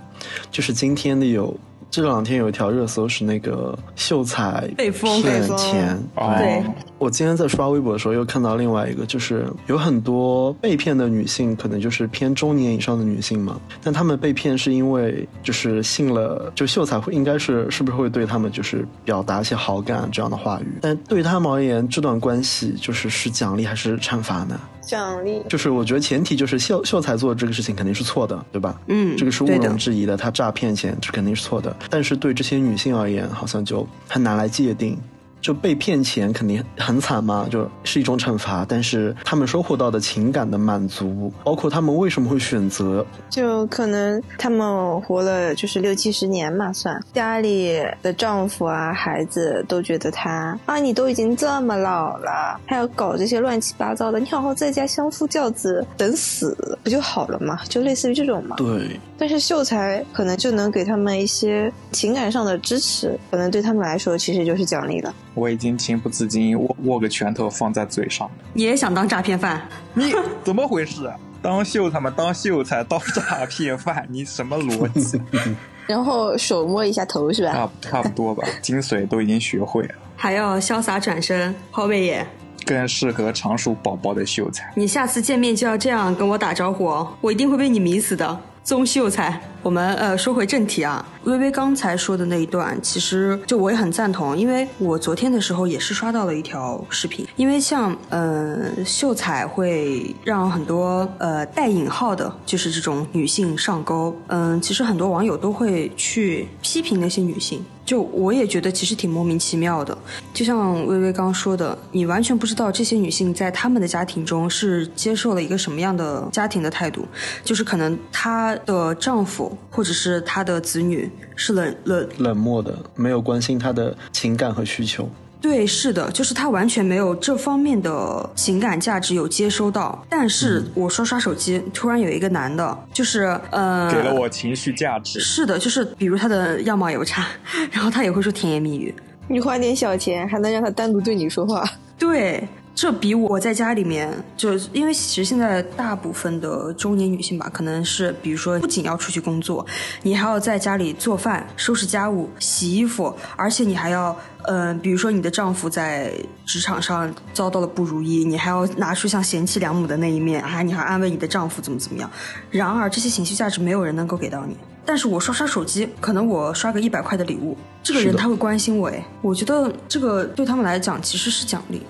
[0.50, 1.58] 就是今天的有
[1.92, 5.20] 这两天有一条热搜是那个秀才被封。
[5.20, 5.94] 骗钱。
[6.16, 6.34] 哦。
[6.38, 6.64] 对。
[6.98, 24.58] 我今天在刷微博的时候又看到另外一个，就是有很多被骗的女性，可能就是偏中年以上的女性嘛，但她们被骗是因为就是信了，就秀才会应该是是不是会对他们就是表达一些好感这样的话语，但对他们而言，这段关系就是是奖励还是惩罚呢？
[24.82, 28.78] 奖励就是我觉得前提就是秀秀才做这个事情肯定是错的，对吧？
[28.88, 31.74] 嗯这个是毋庸置疑的，他诈骗钱这肯定是错的。
[31.88, 34.98] 但是对这些女性而言，好像就很难来界定。
[35.42, 38.64] 就被骗钱肯定很惨嘛，就是一种惩罚。
[38.66, 57.58] 但是他们收获到的情感的满足，包括他们为什么会选择，就可能他们活了就是六七十年嘛，算家里的丈夫啊、孩子都觉得他啊，你都已经这么老了，还要搞这些乱七八糟的，你好好在家相夫教子，等死不就好了嘛？
[57.68, 58.54] 就类似于这种嘛。
[58.56, 65.12] 对，但是秀才可能就能给他们一些情感上的支持，可能对他们来说其实就是奖励了。
[65.34, 68.34] 我已经情不自禁握握个拳头放在嘴上了。
[68.52, 69.60] 你也想当诈骗犯？
[69.94, 70.12] 你
[70.44, 71.14] 怎么回事啊？
[71.40, 75.20] 当秀才嘛，当秀才，当诈骗犯， 你什么逻辑？
[75.88, 77.52] 然后手摸一下头是吧？
[77.52, 82.26] 差差不多吧，精髓都已经学会了，还要潇洒转身，抛媚眼。
[82.64, 84.72] 更适合常熟宝宝的秀才。
[84.76, 88.38] 你下次见面就要这样跟我打招呼哦，我一定会被你迷死的。
[88.62, 109.96] 宗秀才，我们呃说回正题啊，微微刚才说的那一段，其实就我也很赞同，因为我昨天的时候也是刷到了一条视频，因为像呃秀才会让很多呃带引号的，就是这种女性上钩，嗯、其实很多网友都会去批评那些女性，就我也觉得其实挺莫名其妙的，
[110.34, 117.06] 就像微微刚说的，你完全不知道这些女性在她们的家庭中是接受了一个什么样的家庭的态度，
[117.44, 125.08] 就是可能她的丈夫或者是她的子女是冷冷冷漠的，没有关心他的情感和需求。
[125.40, 130.06] 对，是的，就是他完全没有这方面的情感价值有接收到。
[130.08, 137.26] 但是我刷刷手机，突然有一个男的，就是呃，给了我情绪价值，是的，就是比如他的样貌也不差，
[137.72, 138.94] 然后他也会说甜言蜜语。
[139.26, 149.64] 你花点小钱还能让他单独对你说话，对，这比我在家里面，就因为其实现在大部分的中年女性吧，可能是比如说不仅要出去工作，
[150.02, 156.12] 你还要在家里做饭、收拾家务、洗衣服，而且你还要，呃，比如说你的丈夫在
[156.46, 162.10] 职场上遭到了不如意，你还要拿出像贤妻良母的那一面，还你还安慰你的丈夫怎么怎么样。
[162.50, 164.56] 然而这些情绪价值没有人能够给到你。
[164.84, 171.82] 但是我刷刷手机，可能我刷个一百块的礼物，这个人他会关心我，哎，我觉得这个对他们来讲其实是奖励。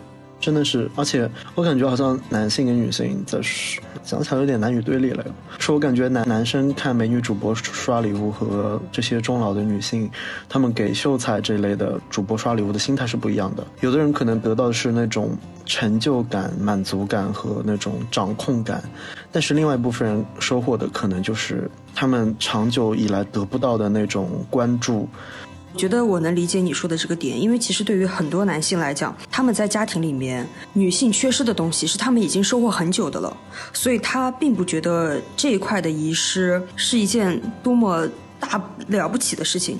[0.43, 3.39] 真的是，而且我感觉好像男性跟女性在
[4.03, 5.25] 讲起来有点男女对立了。
[5.61, 10.11] 说我感觉男男生看美女主播刷礼物和这些中老的女性，
[10.49, 13.65] 他们给秀才这类的主播刷礼物的心态是不一样的。
[13.83, 15.31] 有的人可能得到的是那种
[15.65, 18.83] 成就感、满足感和那种掌控感，
[19.31, 25.09] 但是另外一部分人收获的可能就是他们长久以来得不到的那种关注。
[25.77, 33.37] 觉得我能理解你说的这个点，因为其实对于很多男性来讲，他们在家庭里面女性缺失的东西是他们已经收获很久的了，
[33.73, 38.09] 所以他并不觉得这一块的遗失是一件多么
[38.39, 39.79] 大了不起的事情，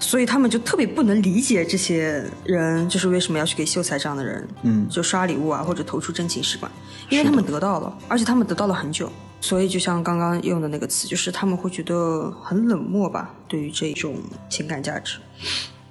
[0.00, 6.70] 所以他们就特别不能理解这些人就是为什么要去给秀才这样的人，嗯，就刷礼物啊或者投出真情实感，
[7.08, 9.10] 因为他们得到了，而且他们得到了很久。
[9.40, 14.16] 所以，就像刚刚用的那个词，就是他们会觉得很冷漠吧，对于这种
[14.48, 15.18] 情感价值。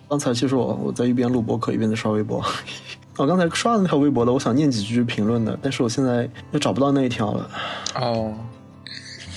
[0.09, 2.43] 刚才其实我我在一边录播客一边在刷微博，
[3.15, 7.49] 我 刚才刷的那条微博的，我想念几句评论的，但是我现在又找不到那一条了。
[7.95, 8.33] 哦，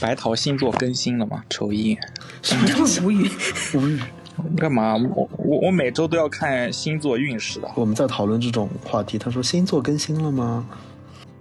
[0.00, 1.44] 白桃星座更新了吗？
[1.48, 1.96] 丑一，
[2.42, 3.30] 什么叫无语？
[3.74, 4.00] 无语。
[4.56, 4.96] 干嘛？
[5.14, 7.68] 我我我每周都要看星座运势的。
[7.74, 10.66] 我们在讨论这种话题，他说星座更新了吗？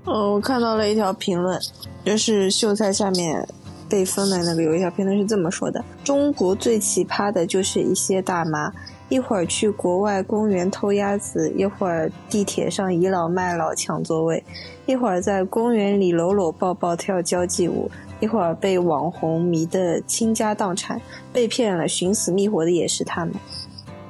[0.05, 1.59] 哦，我看到了一条评论，
[2.03, 3.47] 就是秀才下面
[3.87, 8.71] 被封的那个有一条评论是这么说的：中国最奇葩的就是一些大妈，
[9.09, 14.43] 一会儿去国外公园偷鸭子，一会儿地铁上倚老卖老抢座位，
[14.85, 21.01] 一会儿在公园里搂搂抱抱跳交际舞，一会儿被网红迷得倾家荡产，
[21.33, 23.33] 被骗了寻死觅活的也是他们。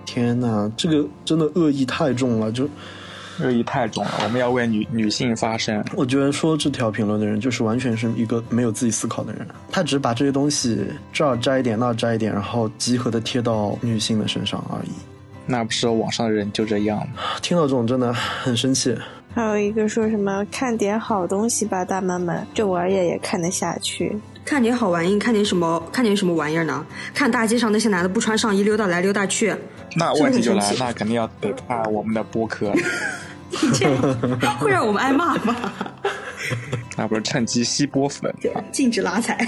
[0.05, 2.67] 天哪，这个真的恶意太重了，就。
[3.41, 5.81] 恶意太重了，我们要为女女性发声。
[5.95, 9.47] 我觉得说这条评论的人，就是完全是一个没有自己思考的人。
[9.71, 14.89] 他只是把这些东西这儿摘一点，那儿摘一点，然后集合的贴到女性的身上而已。
[15.45, 17.13] 那不是网上的人就这样吗？
[17.41, 18.93] 听到这种真的很生气。
[19.33, 24.17] 还有一个说什么看点好东西吧，大妈们，这玩意儿也看得下去。
[24.43, 25.81] 看点好玩意，看点什么？
[25.91, 26.85] 看点什么玩意儿呢？
[27.13, 29.55] 看大街上那些男的不穿上衣溜达来溜达去。
[29.95, 32.73] 那问题就来，那肯定要得看我们的播客。
[34.59, 35.55] 会让我们挨骂吗？
[36.97, 38.33] 那不是趁机吸波粉，
[38.71, 39.47] 禁止拉踩。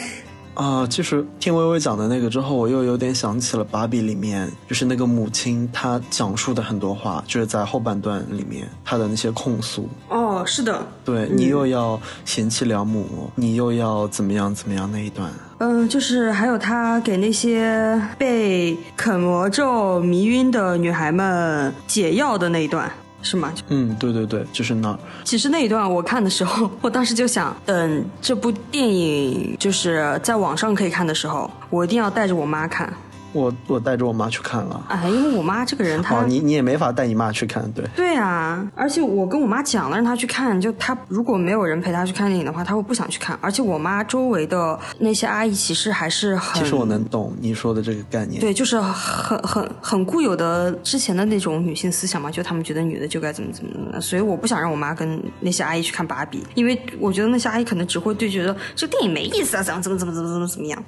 [0.54, 9.88] 啊，其实听微微讲的那个之后，我又有点想起了《芭比》里面，就是那个母亲她讲述的很多话，就是在后半段里面她的那些控诉。
[10.10, 15.32] 哦，是的，对你又要贤妻良母，你又要怎么样怎么样那一段。
[15.60, 22.92] 嗯，就是还有她给那些被啃魔咒迷晕的女孩们解药的那一段。
[23.22, 23.54] 是吗？
[23.70, 24.98] 嗯，对对对，就是那。
[25.24, 32.92] 其实那一段我看的时候， 我当时就想，等这部电影就是在网上可以看的时候，我一定要带着我妈看。
[33.34, 43.38] 我我带着我妈去看了，哎，因为我妈这个人，她哦你你也没法带你妈去看，对对啊，而且我跟我妈讲了让她去看，就她如果没有人陪她去看电影的话，她会不想去看。
[43.42, 60.84] 而且我妈周围的那些阿姨其实还是很，其实我能懂你说的这个概念，对，就是很很很固有的之前的那种女性思想嘛，就他们觉得女的就该怎么怎么怎么，所以我不想让我妈跟那些阿姨去看芭比，因为我觉得那些阿姨可能只会对觉得这个电影没意思啊，怎么怎么怎么怎么怎么怎么样。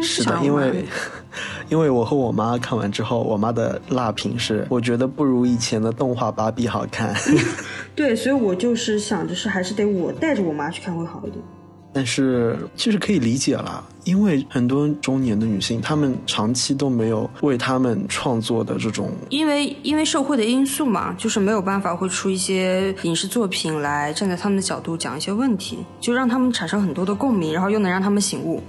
[0.00, 0.84] 是的，因为
[1.68, 1.87] 因为。
[1.90, 7.14] 我和我妈看完之后，我妈的辣评是：我觉得不如以前的动画芭比好看。
[7.94, 11.42] 对，所以我就是想着是还是得我带着我妈去看会好一点。
[11.90, 28.62] 但是其实可以理解啦，因为很多中年的女性，她们长期都没有为她们创作的这种，因为因为社会的因素嘛，就是没有办法会出一些影视作品来站在他们的角度讲一些问题，就让他们产生很多的共鸣，然后又能让他们醒悟。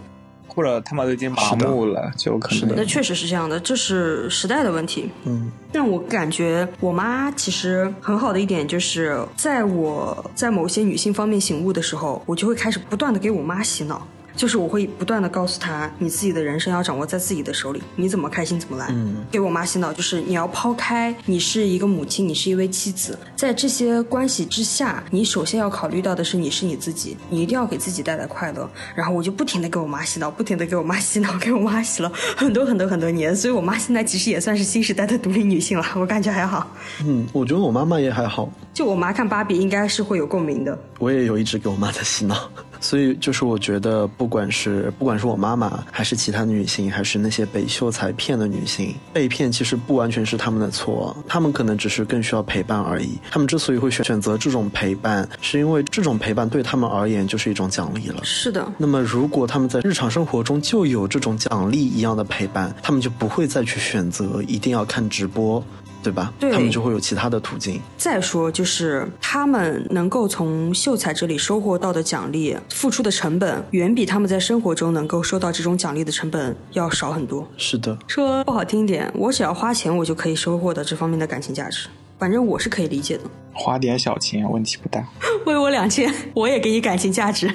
[0.59, 2.73] 或者他们都已经麻木了，就可能。
[2.75, 5.09] 那确实是这样的，这是时代的问题。
[5.23, 14.05] 嗯，但我感觉我妈其实很好的一点，就是在我在某些女性方面醒悟的时候，我就会开始不断的给我妈洗脑。
[14.35, 18.87] 就是我会不断的告诉他，你自己的人生要掌握在自己的手里，你怎么开心怎么来。
[18.89, 28.69] 嗯，给我妈洗脑，就是你要抛开你是一个母亲，你是一位妻子，在这些关系之下，你首先要考虑到的是你是你自己，你一定要给自己带来快乐。
[28.95, 36.67] 然后我就不停的给我妈洗脑，不停的给我妈洗脑，给我妈洗了很多很多很多年，所以我妈现在其实也算是新时代的独立女性了，我感觉还好。
[37.03, 40.77] 嗯，我觉得我妈妈也还好，就我妈看芭比应该是会有共鸣的。
[40.99, 42.49] 我也有一直给我妈在洗脑，
[42.79, 53.17] 所以就是我觉得，不管是不管是我妈妈，还是其他女性，还是那些被秀才骗的女性，被骗其实不完全是他们的错，他们可能只是更需要陪伴而已。
[53.31, 58.23] 他们之所以会选选择这种陪伴，是因为这种陪伴对他们而言就是一种奖励了。
[58.23, 65.63] 是的，那么，如果他们在日常生活中就有这种奖励一样的陪伴，他们就不会再去选择一定要看直播，
[66.01, 66.33] 对吧？
[66.39, 67.81] 对他们就会有其他的途径。
[67.97, 77.47] 再说就是他们能够从秀才这里收获到的奖励，付出的成本远比他们在生活中能够收到这种奖励的成本要少很多。
[77.57, 81.87] 是的，说不好听点，我只要花钱，我就可以收获到这方面的感情价值。
[82.17, 83.23] 反正我是可以理解的。
[83.53, 85.05] 花点小钱问题不大。
[85.45, 87.49] 为我两千，我也给你感情价值。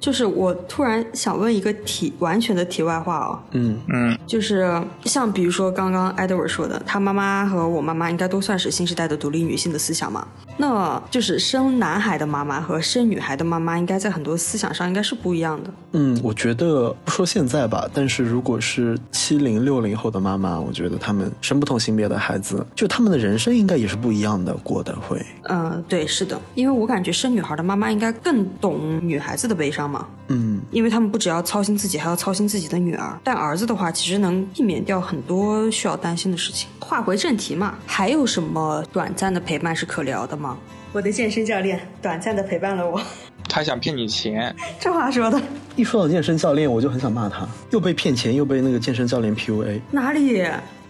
[0.00, 10.26] 就是我突然想问一个题完全的题外话哦，嗯，嗯，就是像比如说刚刚 Edward 说的，他妈妈和我妈妈应该都算是新时代的独立女性的思想嘛。
[10.56, 15.70] 那就是生男孩的妈妈和生女孩的妈妈，应该在很多思想上应该是不一样的。
[15.92, 25.24] 嗯，我觉得不说现在吧，但是如果是七零六零后的妈妈，我觉得他们生不同性别的孩子，就他们的人生应该也是不一样的过的会。
[25.44, 33.18] 嗯、对，是的，因为我感觉生女孩的妈妈应该更懂女孩子的悲伤嘛，嗯，因为他们不只要操心自己，还要操心自己的女儿。
[33.24, 36.68] 但儿子的话，其实能避免掉很多需要担心的事情。
[36.78, 40.56] 话回正题嘛，还有什么短暂的陪伴是可聊的吗？
[40.92, 43.00] 我的健身教练短暂的陪伴了我，
[43.48, 45.40] 他想骗你钱， 这话说的
[45.76, 49.80] 一说到健身教练，我就很想骂他，又被骗钱，又被那个健身教练 PUA。
[49.92, 50.42] 哪里？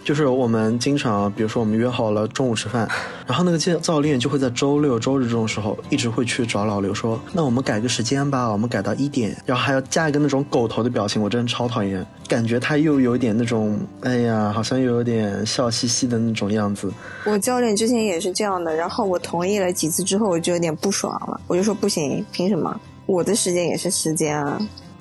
[0.03, 2.89] 就是我们经常，比如说我们约好了中午吃饭，
[3.27, 16.93] 然后那个教教练就会在周六、周日这种时候，一直会去找老刘说：“那我们改个时间吧，我们改到一点。”然后还要加一个那种狗头的表情，我真的超讨厌，感觉他又有点那种，哎呀，好像又有点笑嘻嘻的那种样子。
[17.27, 22.81] 我教练之前也是这样的，然后我同意了几次之后，我就有点不爽了，我就说不行，凭什么？
[23.07, 24.57] 我的时间也是时间啊！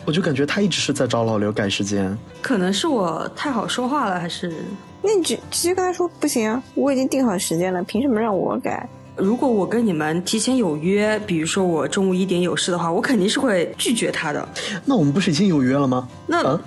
[0.05, 2.17] 我就感觉他一直是在找老刘改时间。
[2.41, 4.53] 可能是我太好说话了，还是
[5.01, 8.87] 那你直直接跟他说不行啊，我已经定好时间了，凭什么让我改？
[9.15, 14.47] 如果我跟你们提前有约，比如说我中午一点有事的话，我肯定是会拒绝他的。
[14.85, 16.07] 那我们不是已经有约了吗？
[16.25, 16.61] 那、啊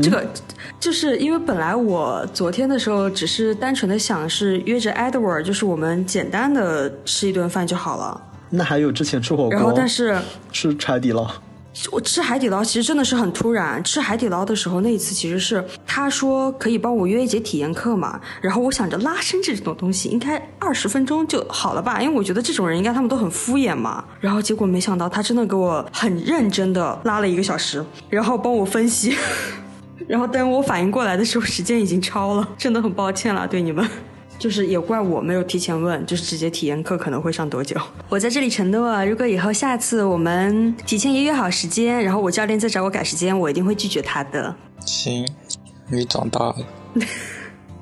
[0.00, 0.24] 这个
[0.78, 8.20] 就是因为本来我昨天的时候只是单纯的想是约着 Edward，就是我们简单的吃一顿饭就好了。
[8.48, 10.16] 那还有之前吃火锅，然后但是
[10.52, 11.28] 吃柴底捞，
[11.92, 13.82] 我吃海底捞其实真的是很突然。
[13.84, 24.04] 吃海底捞的时候，那一次其实是他说可以帮我约一节体验课嘛，然后我想着拉伸这种东西应该二十分钟就好了吧，因为我觉得这种人应该他们都很敷衍嘛。
[24.20, 29.16] 然后结果没想到他真的给我很认真的拉了一个小时，然后帮我分析。
[30.06, 33.86] 然后等我反应过来的时候，时间已经超了，真的很抱歉了，对你们。
[34.38, 37.76] 就是也怪我没有提前问，就是直接体验课可能会上多久。
[38.08, 44.54] 我在这里承诺，如果以后下次我们提前也约好时间，然后我教练再找我改时间，我一定会拒绝他的。
[44.86, 45.28] 行，
[45.88, 46.56] 你长大了。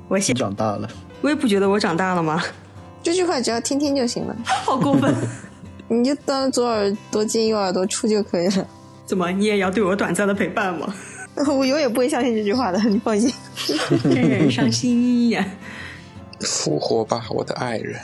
[0.09, 0.89] 我现长大了。
[1.21, 2.43] 我也不觉得我长大了吗？
[3.03, 4.35] 这句话只要听听就行了，
[4.65, 5.13] 好过分！
[5.87, 8.67] 你就当左耳朵进右耳朵出就可以了。
[9.05, 10.93] 怎么你也要对我短暂的陪伴吗？
[11.47, 13.31] 我永远不会相信这句话的，你放心。
[14.03, 15.45] 真让人伤心呀！
[16.41, 17.99] 复活吧，我的爱人。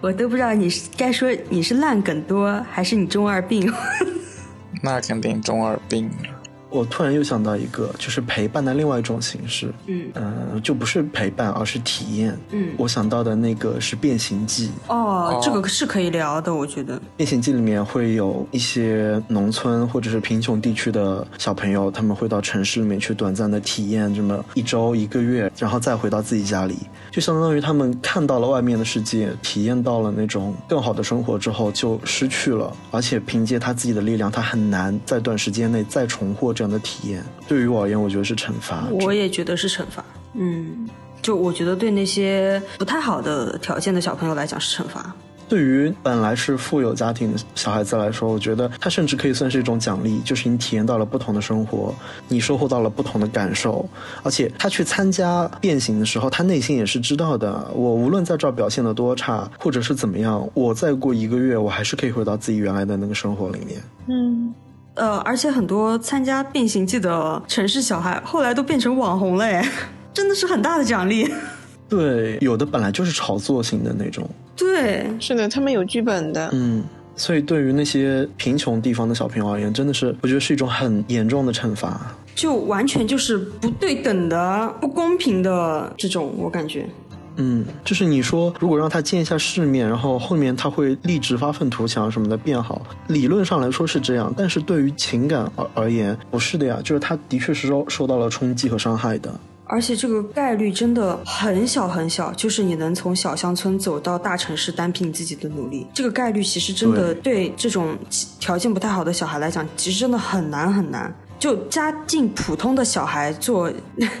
[0.00, 3.72] 我都不知道你是该说你是烂梗多，还是你中二病。
[4.82, 6.31] 那肯定中二病了。
[6.72, 10.10] 我突然又想到一个，就是陪伴的另外一种形式，嗯。
[10.14, 12.36] 嗯、就不是陪伴，而是体验。
[12.50, 16.96] 嗯，我想到的那个是《变形记》，哦，这个是可以聊的，我觉得。
[17.16, 26.76] 《变形记》里面会有一些农村或者是贫穷地区的小朋友，他们会到城市里面去短暂的体验这么一周一个月，然后再回到自己家里，
[27.10, 37.24] 就相当于他们看到了外面的世界，体验到了那种更好的生活之后就失去了，而且凭借他自己的力量，他很难在短时间内再重获这样的体验。
[37.46, 38.86] 对于我而言，我觉得是惩罚。
[39.02, 40.04] 我也觉得是惩罚。
[40.34, 40.88] 嗯，
[41.20, 45.14] 就我觉得对那些不太好的条件的小朋友来讲是惩罚。
[45.48, 51.94] 对于本来是富有家庭的小孩子来说，我觉得他甚至可以算是一种奖励，就是你体验到了不同的生活，
[52.26, 53.86] 你收获到了不同的感受，
[54.22, 63.82] 而且他去参加变形的时候，他内心也是知道的，我无论在这儿表现的多差，或者是怎么样，我再过一个月，我还是可以回到自己原来的那个生活里面。
[64.06, 64.54] 嗯，
[64.94, 69.66] 呃，而且很多参加变形记的城市小孩后来都变成网红了，哎，
[70.12, 71.26] 真的是很大的奖励。
[71.88, 74.28] 对，有的本来就是炒作型的那种。
[74.56, 76.48] 对，是的，他们有剧本的。
[76.52, 76.82] 嗯，
[77.16, 82.00] 所以对于那些贫穷地方的小朋友而言，真的是我觉得是一种很严重的惩罚。
[82.34, 86.86] 就完全就是不对等的、不公平的这种，我感觉。
[87.36, 99.32] 嗯，就是你说，如果让他见一下世面，然后后面他会立志发愤图强什么的变好，理论上来说是这样，但是对于情感而而言，不是的呀，就是他的确是受受到了冲击和伤害的。
[99.64, 107.96] 而且这个概率真的很小很小，就是你能从小乡村走到大城市，单凭你自己的努力，这个概率其实真的对这种
[108.38, 111.14] 条件不太好的小孩来讲，其实真的很难很难。
[111.42, 113.68] 就家境普通的小孩做，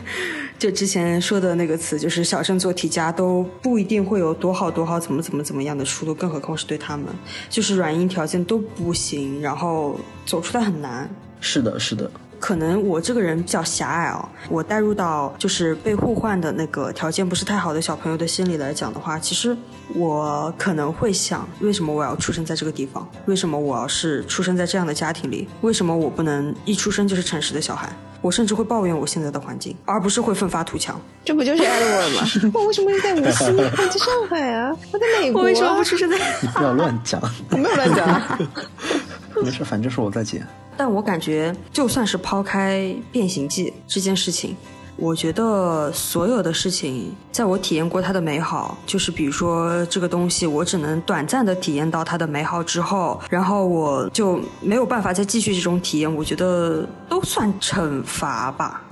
[0.58, 7.06] 就之前说的那个词，就是小镇做题家都不一定会有多好多好，怎么怎么怎么样的出路，更何况是对他们，
[7.48, 11.08] 就是软硬条件都不行，然后走出来很难。
[11.40, 12.10] 是的，是的。
[12.42, 19.56] 可能我这个人比较狭隘哦，我带入到就是被互换的那个条件不是太好的小朋友的心理来讲的话，其实
[19.94, 23.08] 我可能会想，为什么我要出生在这个地方？
[23.26, 25.46] 为什么我要是出生在这样的家庭里？
[25.60, 27.88] 为什么我不能一出生就是诚实的小孩？
[28.20, 31.00] 我甚至会抱怨我现在的环境，而不是会奋发图强。
[31.24, 32.26] 这不就是艾德沃吗？
[32.54, 33.44] 我为什么会在无锡？
[33.54, 35.42] 我在上海啊，我在美国。
[35.42, 36.18] 我为什么不出生在？
[36.42, 38.38] 你不要乱讲，我没有乱讲。
[39.40, 40.44] 没事，反正是我在剪。
[40.76, 44.56] 但我感觉，就算是抛开变形记这件事情，
[44.96, 56.14] 我觉得所有的事情，在我体验过它的美好，就是比如说这个东西，我只能短暂的体验到它的美好之后，然后我就没有办法再继续这种体验。
[56.14, 58.82] 我觉得都算惩罚吧。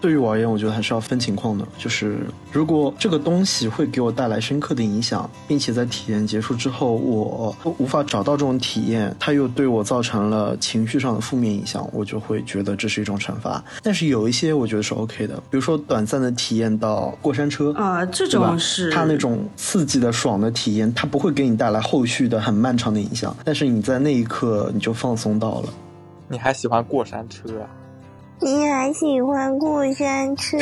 [0.00, 1.66] 对于我而言，我觉得还是要分情况的。
[1.76, 2.18] 就是
[2.52, 13.62] 如果这个东西会给我带来深刻的影响，并且在体验结束之后，我无法找到这种体验，它又对我造成了情绪上的负面影响，我就会觉得这是一种惩罚。
[13.82, 25.68] 但是有一些我觉得是 OK 的，比如说短暂的体验到过山车啊，这种是它那种刺激的、爽的体验，它不会给你带来后续的很漫长的影响，但是你在那一刻你就放松到了。
[26.28, 27.66] 你还喜欢过山车啊？
[28.40, 30.56] 你还喜欢过山车？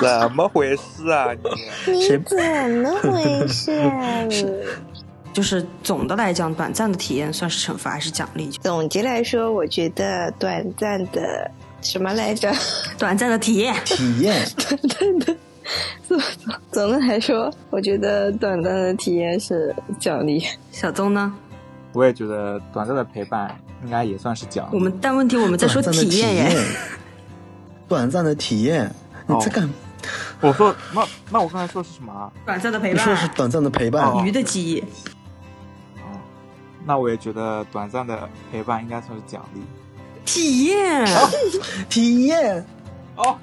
[0.00, 1.28] 怎么回事啊？
[1.86, 4.22] 你 你怎么回事啊？
[4.22, 4.46] 你
[5.32, 8.50] 就是总的来讲，短暂的体验算是惩罚还是奖励？
[8.62, 12.52] 总结来说，我觉得短暂的什么来着？
[12.98, 15.36] 短暂的体验，体验，短暂的。
[16.06, 16.20] 总
[16.70, 20.44] 总的来说，我觉得短暂的体验是奖励。
[20.70, 21.32] 小宗呢？
[21.94, 23.56] 我也觉得短暂的陪伴。
[23.84, 24.68] 应该也算是奖。
[24.72, 26.64] 我们但问题我们在说体验耶，
[27.86, 28.90] 短暂的体验。
[29.26, 29.68] 你在干？
[30.40, 32.32] 我说那那我刚才说的是什么？
[32.44, 32.94] 短暂的陪伴。
[32.94, 34.24] 你说是短暂的陪伴。
[34.24, 34.80] 鱼的记忆。
[36.00, 36.18] 哦，
[36.84, 39.62] 那我也觉得短暂的陪伴应该算是奖励。
[40.24, 41.06] 体验，
[41.88, 42.66] 体验。
[43.16, 43.38] 哦。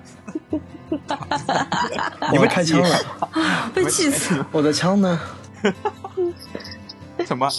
[2.31, 2.99] 你们开枪了，
[3.73, 4.43] 被气死！
[4.51, 5.19] 我的枪呢？
[7.27, 7.49] 什么？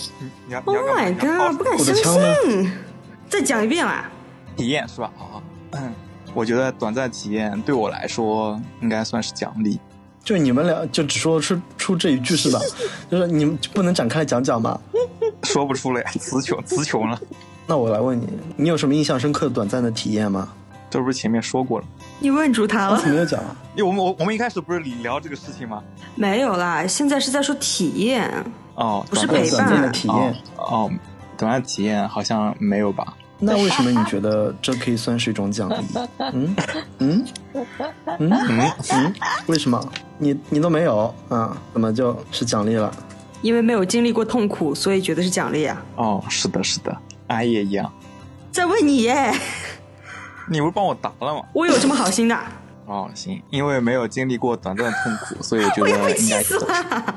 [0.46, 1.56] 你要？Oh my god！
[1.56, 2.72] 不敢相信！
[3.28, 4.10] 再讲一遍啦。
[4.56, 5.10] 体验是吧？
[5.16, 5.92] 好，嗯，
[6.34, 9.78] 我觉得短暂体验对我来说应该算是奖励。
[10.24, 12.60] 就你们俩就只说出出这一句是吧？
[13.10, 14.78] 就是你们不能展开讲讲吗？
[15.42, 17.18] 说不出来，词穷，词穷了。
[17.66, 20.48] 那我来问你，你有什么印象深刻的短暂的体验吗？
[20.90, 21.86] 这不是前面说过了？
[22.20, 23.02] 你问住他了？
[23.06, 23.40] 没有讲。
[23.74, 25.82] 因为我们我我们一开始不是聊这个事情吗？
[26.14, 28.30] 没有啦，现在是在说体验。
[28.74, 30.90] 哦，不是陪伴的体验哦，
[31.36, 33.14] 短暂体验好像没有吧？
[33.44, 35.74] 那为什么你觉得这可以算是一种奖励？
[36.32, 36.54] 嗯
[36.98, 39.14] 嗯嗯嗯嗯，
[39.46, 39.84] 为什么？
[40.18, 41.56] 你你都没有啊？
[41.72, 42.92] 怎么就是奖励了？
[43.42, 45.82] 因为没有经历过痛苦，所以觉得是奖励啊？
[45.96, 46.96] 哦，是的，是的，
[47.26, 47.92] 俺也一样。
[48.52, 49.32] 在问你耶？
[50.48, 51.42] 你不是帮我答了吗？
[51.52, 52.38] 我有这么好心的？
[52.86, 56.42] 哦，行，因为没有经历过短暂痛苦，所以觉得 应该。
[56.44, 57.14] 死了！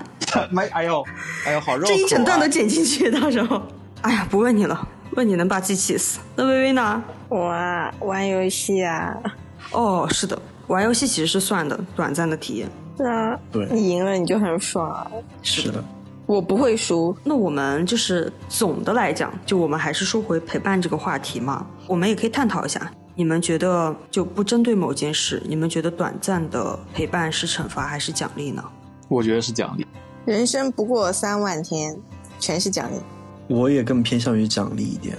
[0.52, 1.04] 没， 哎呦，
[1.46, 1.86] 哎呦，好肉！
[1.86, 3.62] 这一整段都剪进去，到时候。
[4.02, 6.20] 哎呀，不问你了，问你能把自己气死。
[6.36, 7.02] 那微微呢？
[7.30, 7.50] 我
[8.02, 9.16] 玩游戏啊。
[9.72, 12.70] 哦，是的，玩游戏其实是算的，短暂的体验。
[12.98, 15.12] 是啊，对，你赢了你就很爽。
[15.42, 15.84] 是的，
[16.26, 17.16] 我不会输。
[17.24, 22.92] 那我们就是总的来讲，就我们还是说回陪伴这个话题嘛，我们也可以探讨一下。
[23.16, 28.64] 你们觉得就不针对某件事，你们觉得短暂的陪伴是惩罚还是奖励呢？
[29.08, 29.88] 我觉得是奖励。
[30.26, 31.96] 人生不过三万天，
[32.40, 32.96] 全是奖励。
[33.48, 35.16] 我也更偏向于奖励一点。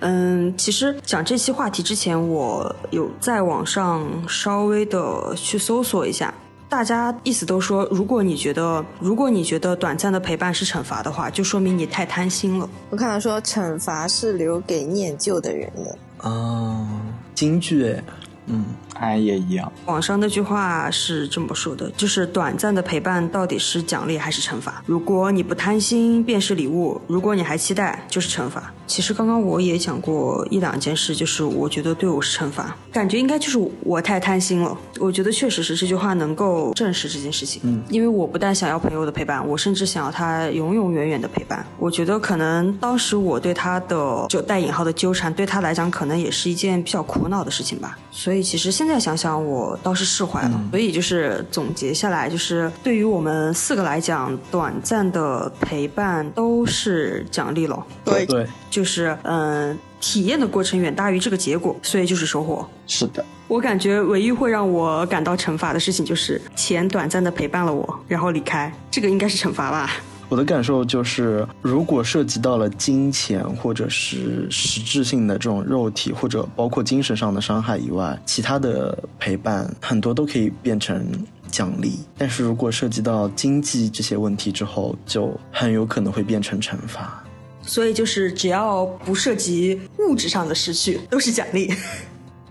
[0.00, 6.34] 嗯，其实讲这期话题之前，我有在网上稍微的去搜索一下，
[6.68, 12.68] 大家意思都说，如果你觉得如果你觉得短暂的陪伴是惩罚的话，就说明你太贪心了。
[12.90, 17.00] 我看到说惩罚是留给念旧的人的啊，
[17.34, 18.04] 京剧哎，
[18.46, 18.64] 嗯。
[19.06, 19.70] 安也一样。
[19.86, 24.82] 网上那句话是这么说的，就是短暂的陪伴到底是奖励还是惩罚？
[24.86, 28.72] 如果你不贪心，便是礼物；如果你还期待，就是惩罚。
[28.86, 34.76] 其实刚刚我也讲过一两件事，就是我觉得对我是惩罚，感觉应该就是我太贪心了。
[34.98, 37.60] 我觉得确实是这句话能够证实这件事情。
[37.64, 41.64] 嗯，因为我不但想要朋友的陪伴，我甚至想要他永永远远的陪伴。
[41.78, 47.98] 我觉得可能当时我对他的就带引号的纠缠，对他来讲可能也是一件比较苦恼的事情吧。
[48.10, 50.60] 所以其实现现在想想，我倒是释怀了。
[50.70, 57.84] 所以就是总结下来，就是对于我们四个来讲，短暂的陪伴都是奖励了。
[58.04, 62.68] 对对，就是嗯，体验的过程远大于这个结果，所以就是收获。
[62.86, 69.90] 是的，我感觉唯一会让我感到惩罚的事情，就是钱短暂的陪伴了我，然后离开，这个应该是惩罚吧。
[70.28, 81.06] 我的感受就是，如果涉及到了金钱或者是实质性的这种肉体或者包括精神上的伤害以外，其他的陪伴很多都可以变成
[81.50, 81.98] 奖励。
[82.18, 87.24] 但是如果涉及到经济这些问题之后，就很有可能会变成惩罚。
[87.62, 91.72] 所以就是只要不涉及物质上的失去，都是奖励。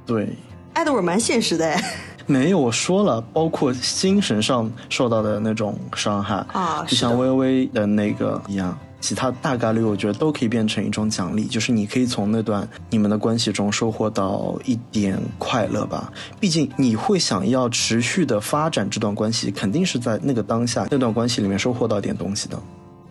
[0.05, 0.29] 对，
[0.73, 1.79] 爱德我蛮现实的。
[2.27, 16.11] 没有，我说了，包括精神上受到的那种伤害啊，就像微微的那个一样，其他大概率我觉得都可以变成一种奖励，就是你可以从那段你们的关系中收获到一点快乐吧。
[16.37, 22.59] 毕竟你会想要持续的发展这段关系，肯定是在那个当下那段关系里面收获到点东西的。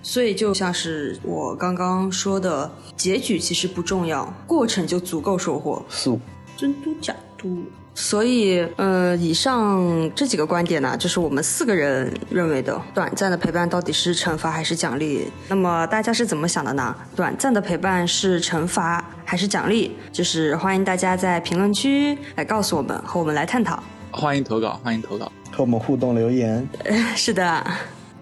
[0.03, 5.83] 所以就像是我刚刚说的，结局其实不重要，过程就足够收获。
[5.89, 6.21] 素
[6.55, 7.65] 真嘟假嘟。
[7.99, 9.83] 所以，呃，以上
[10.15, 15.33] 这几个观点呢，就是我们四个人认为的短暂的陪伴到底是惩罚还是奖励？
[15.49, 16.95] 那么大家是怎么想的呢？
[17.17, 19.97] 短暂的陪伴是惩罚还是奖励？
[20.13, 23.83] 就是欢迎大家在评论区来告诉我们，和我们来探讨。
[24.11, 26.69] 欢迎投稿，欢迎投稿，和我们互动留言。
[27.17, 27.65] 是的，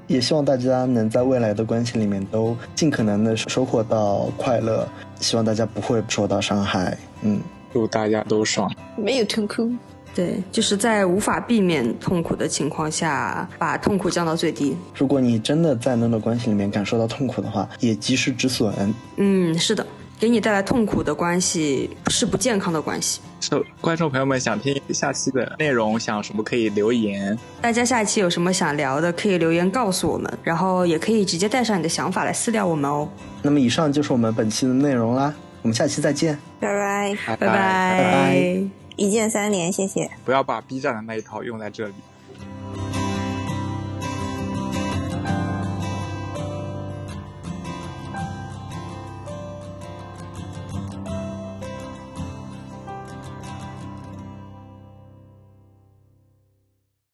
[0.07, 6.97] 也希望大家能在未来的关系里面都尽可能的收获到快乐，希望大家不会受到伤害。
[7.22, 7.41] 嗯。
[7.75, 9.70] 祝大家都爽，没有痛苦。
[10.14, 14.77] 对，就是在无法避免痛苦的情况下，把痛苦降到最低。
[14.97, 18.72] 如果你真的在那段关系里面感受到痛苦的话，也及时止损。
[19.16, 19.85] 嗯，是的，
[20.20, 23.20] 给你带来痛苦的关系是不健康的关系。
[23.41, 27.37] 是观众朋友们想听下期的内容，想什么可以留言。
[27.61, 33.09] 大家下一期有什么想聊的，可以留言告诉我们，然后也可以直接带上你的想法来私聊我们哦。
[33.43, 35.35] 那么以上就是我们本期的内容啦。
[35.65, 40.11] 我们下期再见，拜拜，拜拜拜，拜拜，一键三连，谢谢。
[40.23, 41.95] 不要把 B 站的那一套用在这里。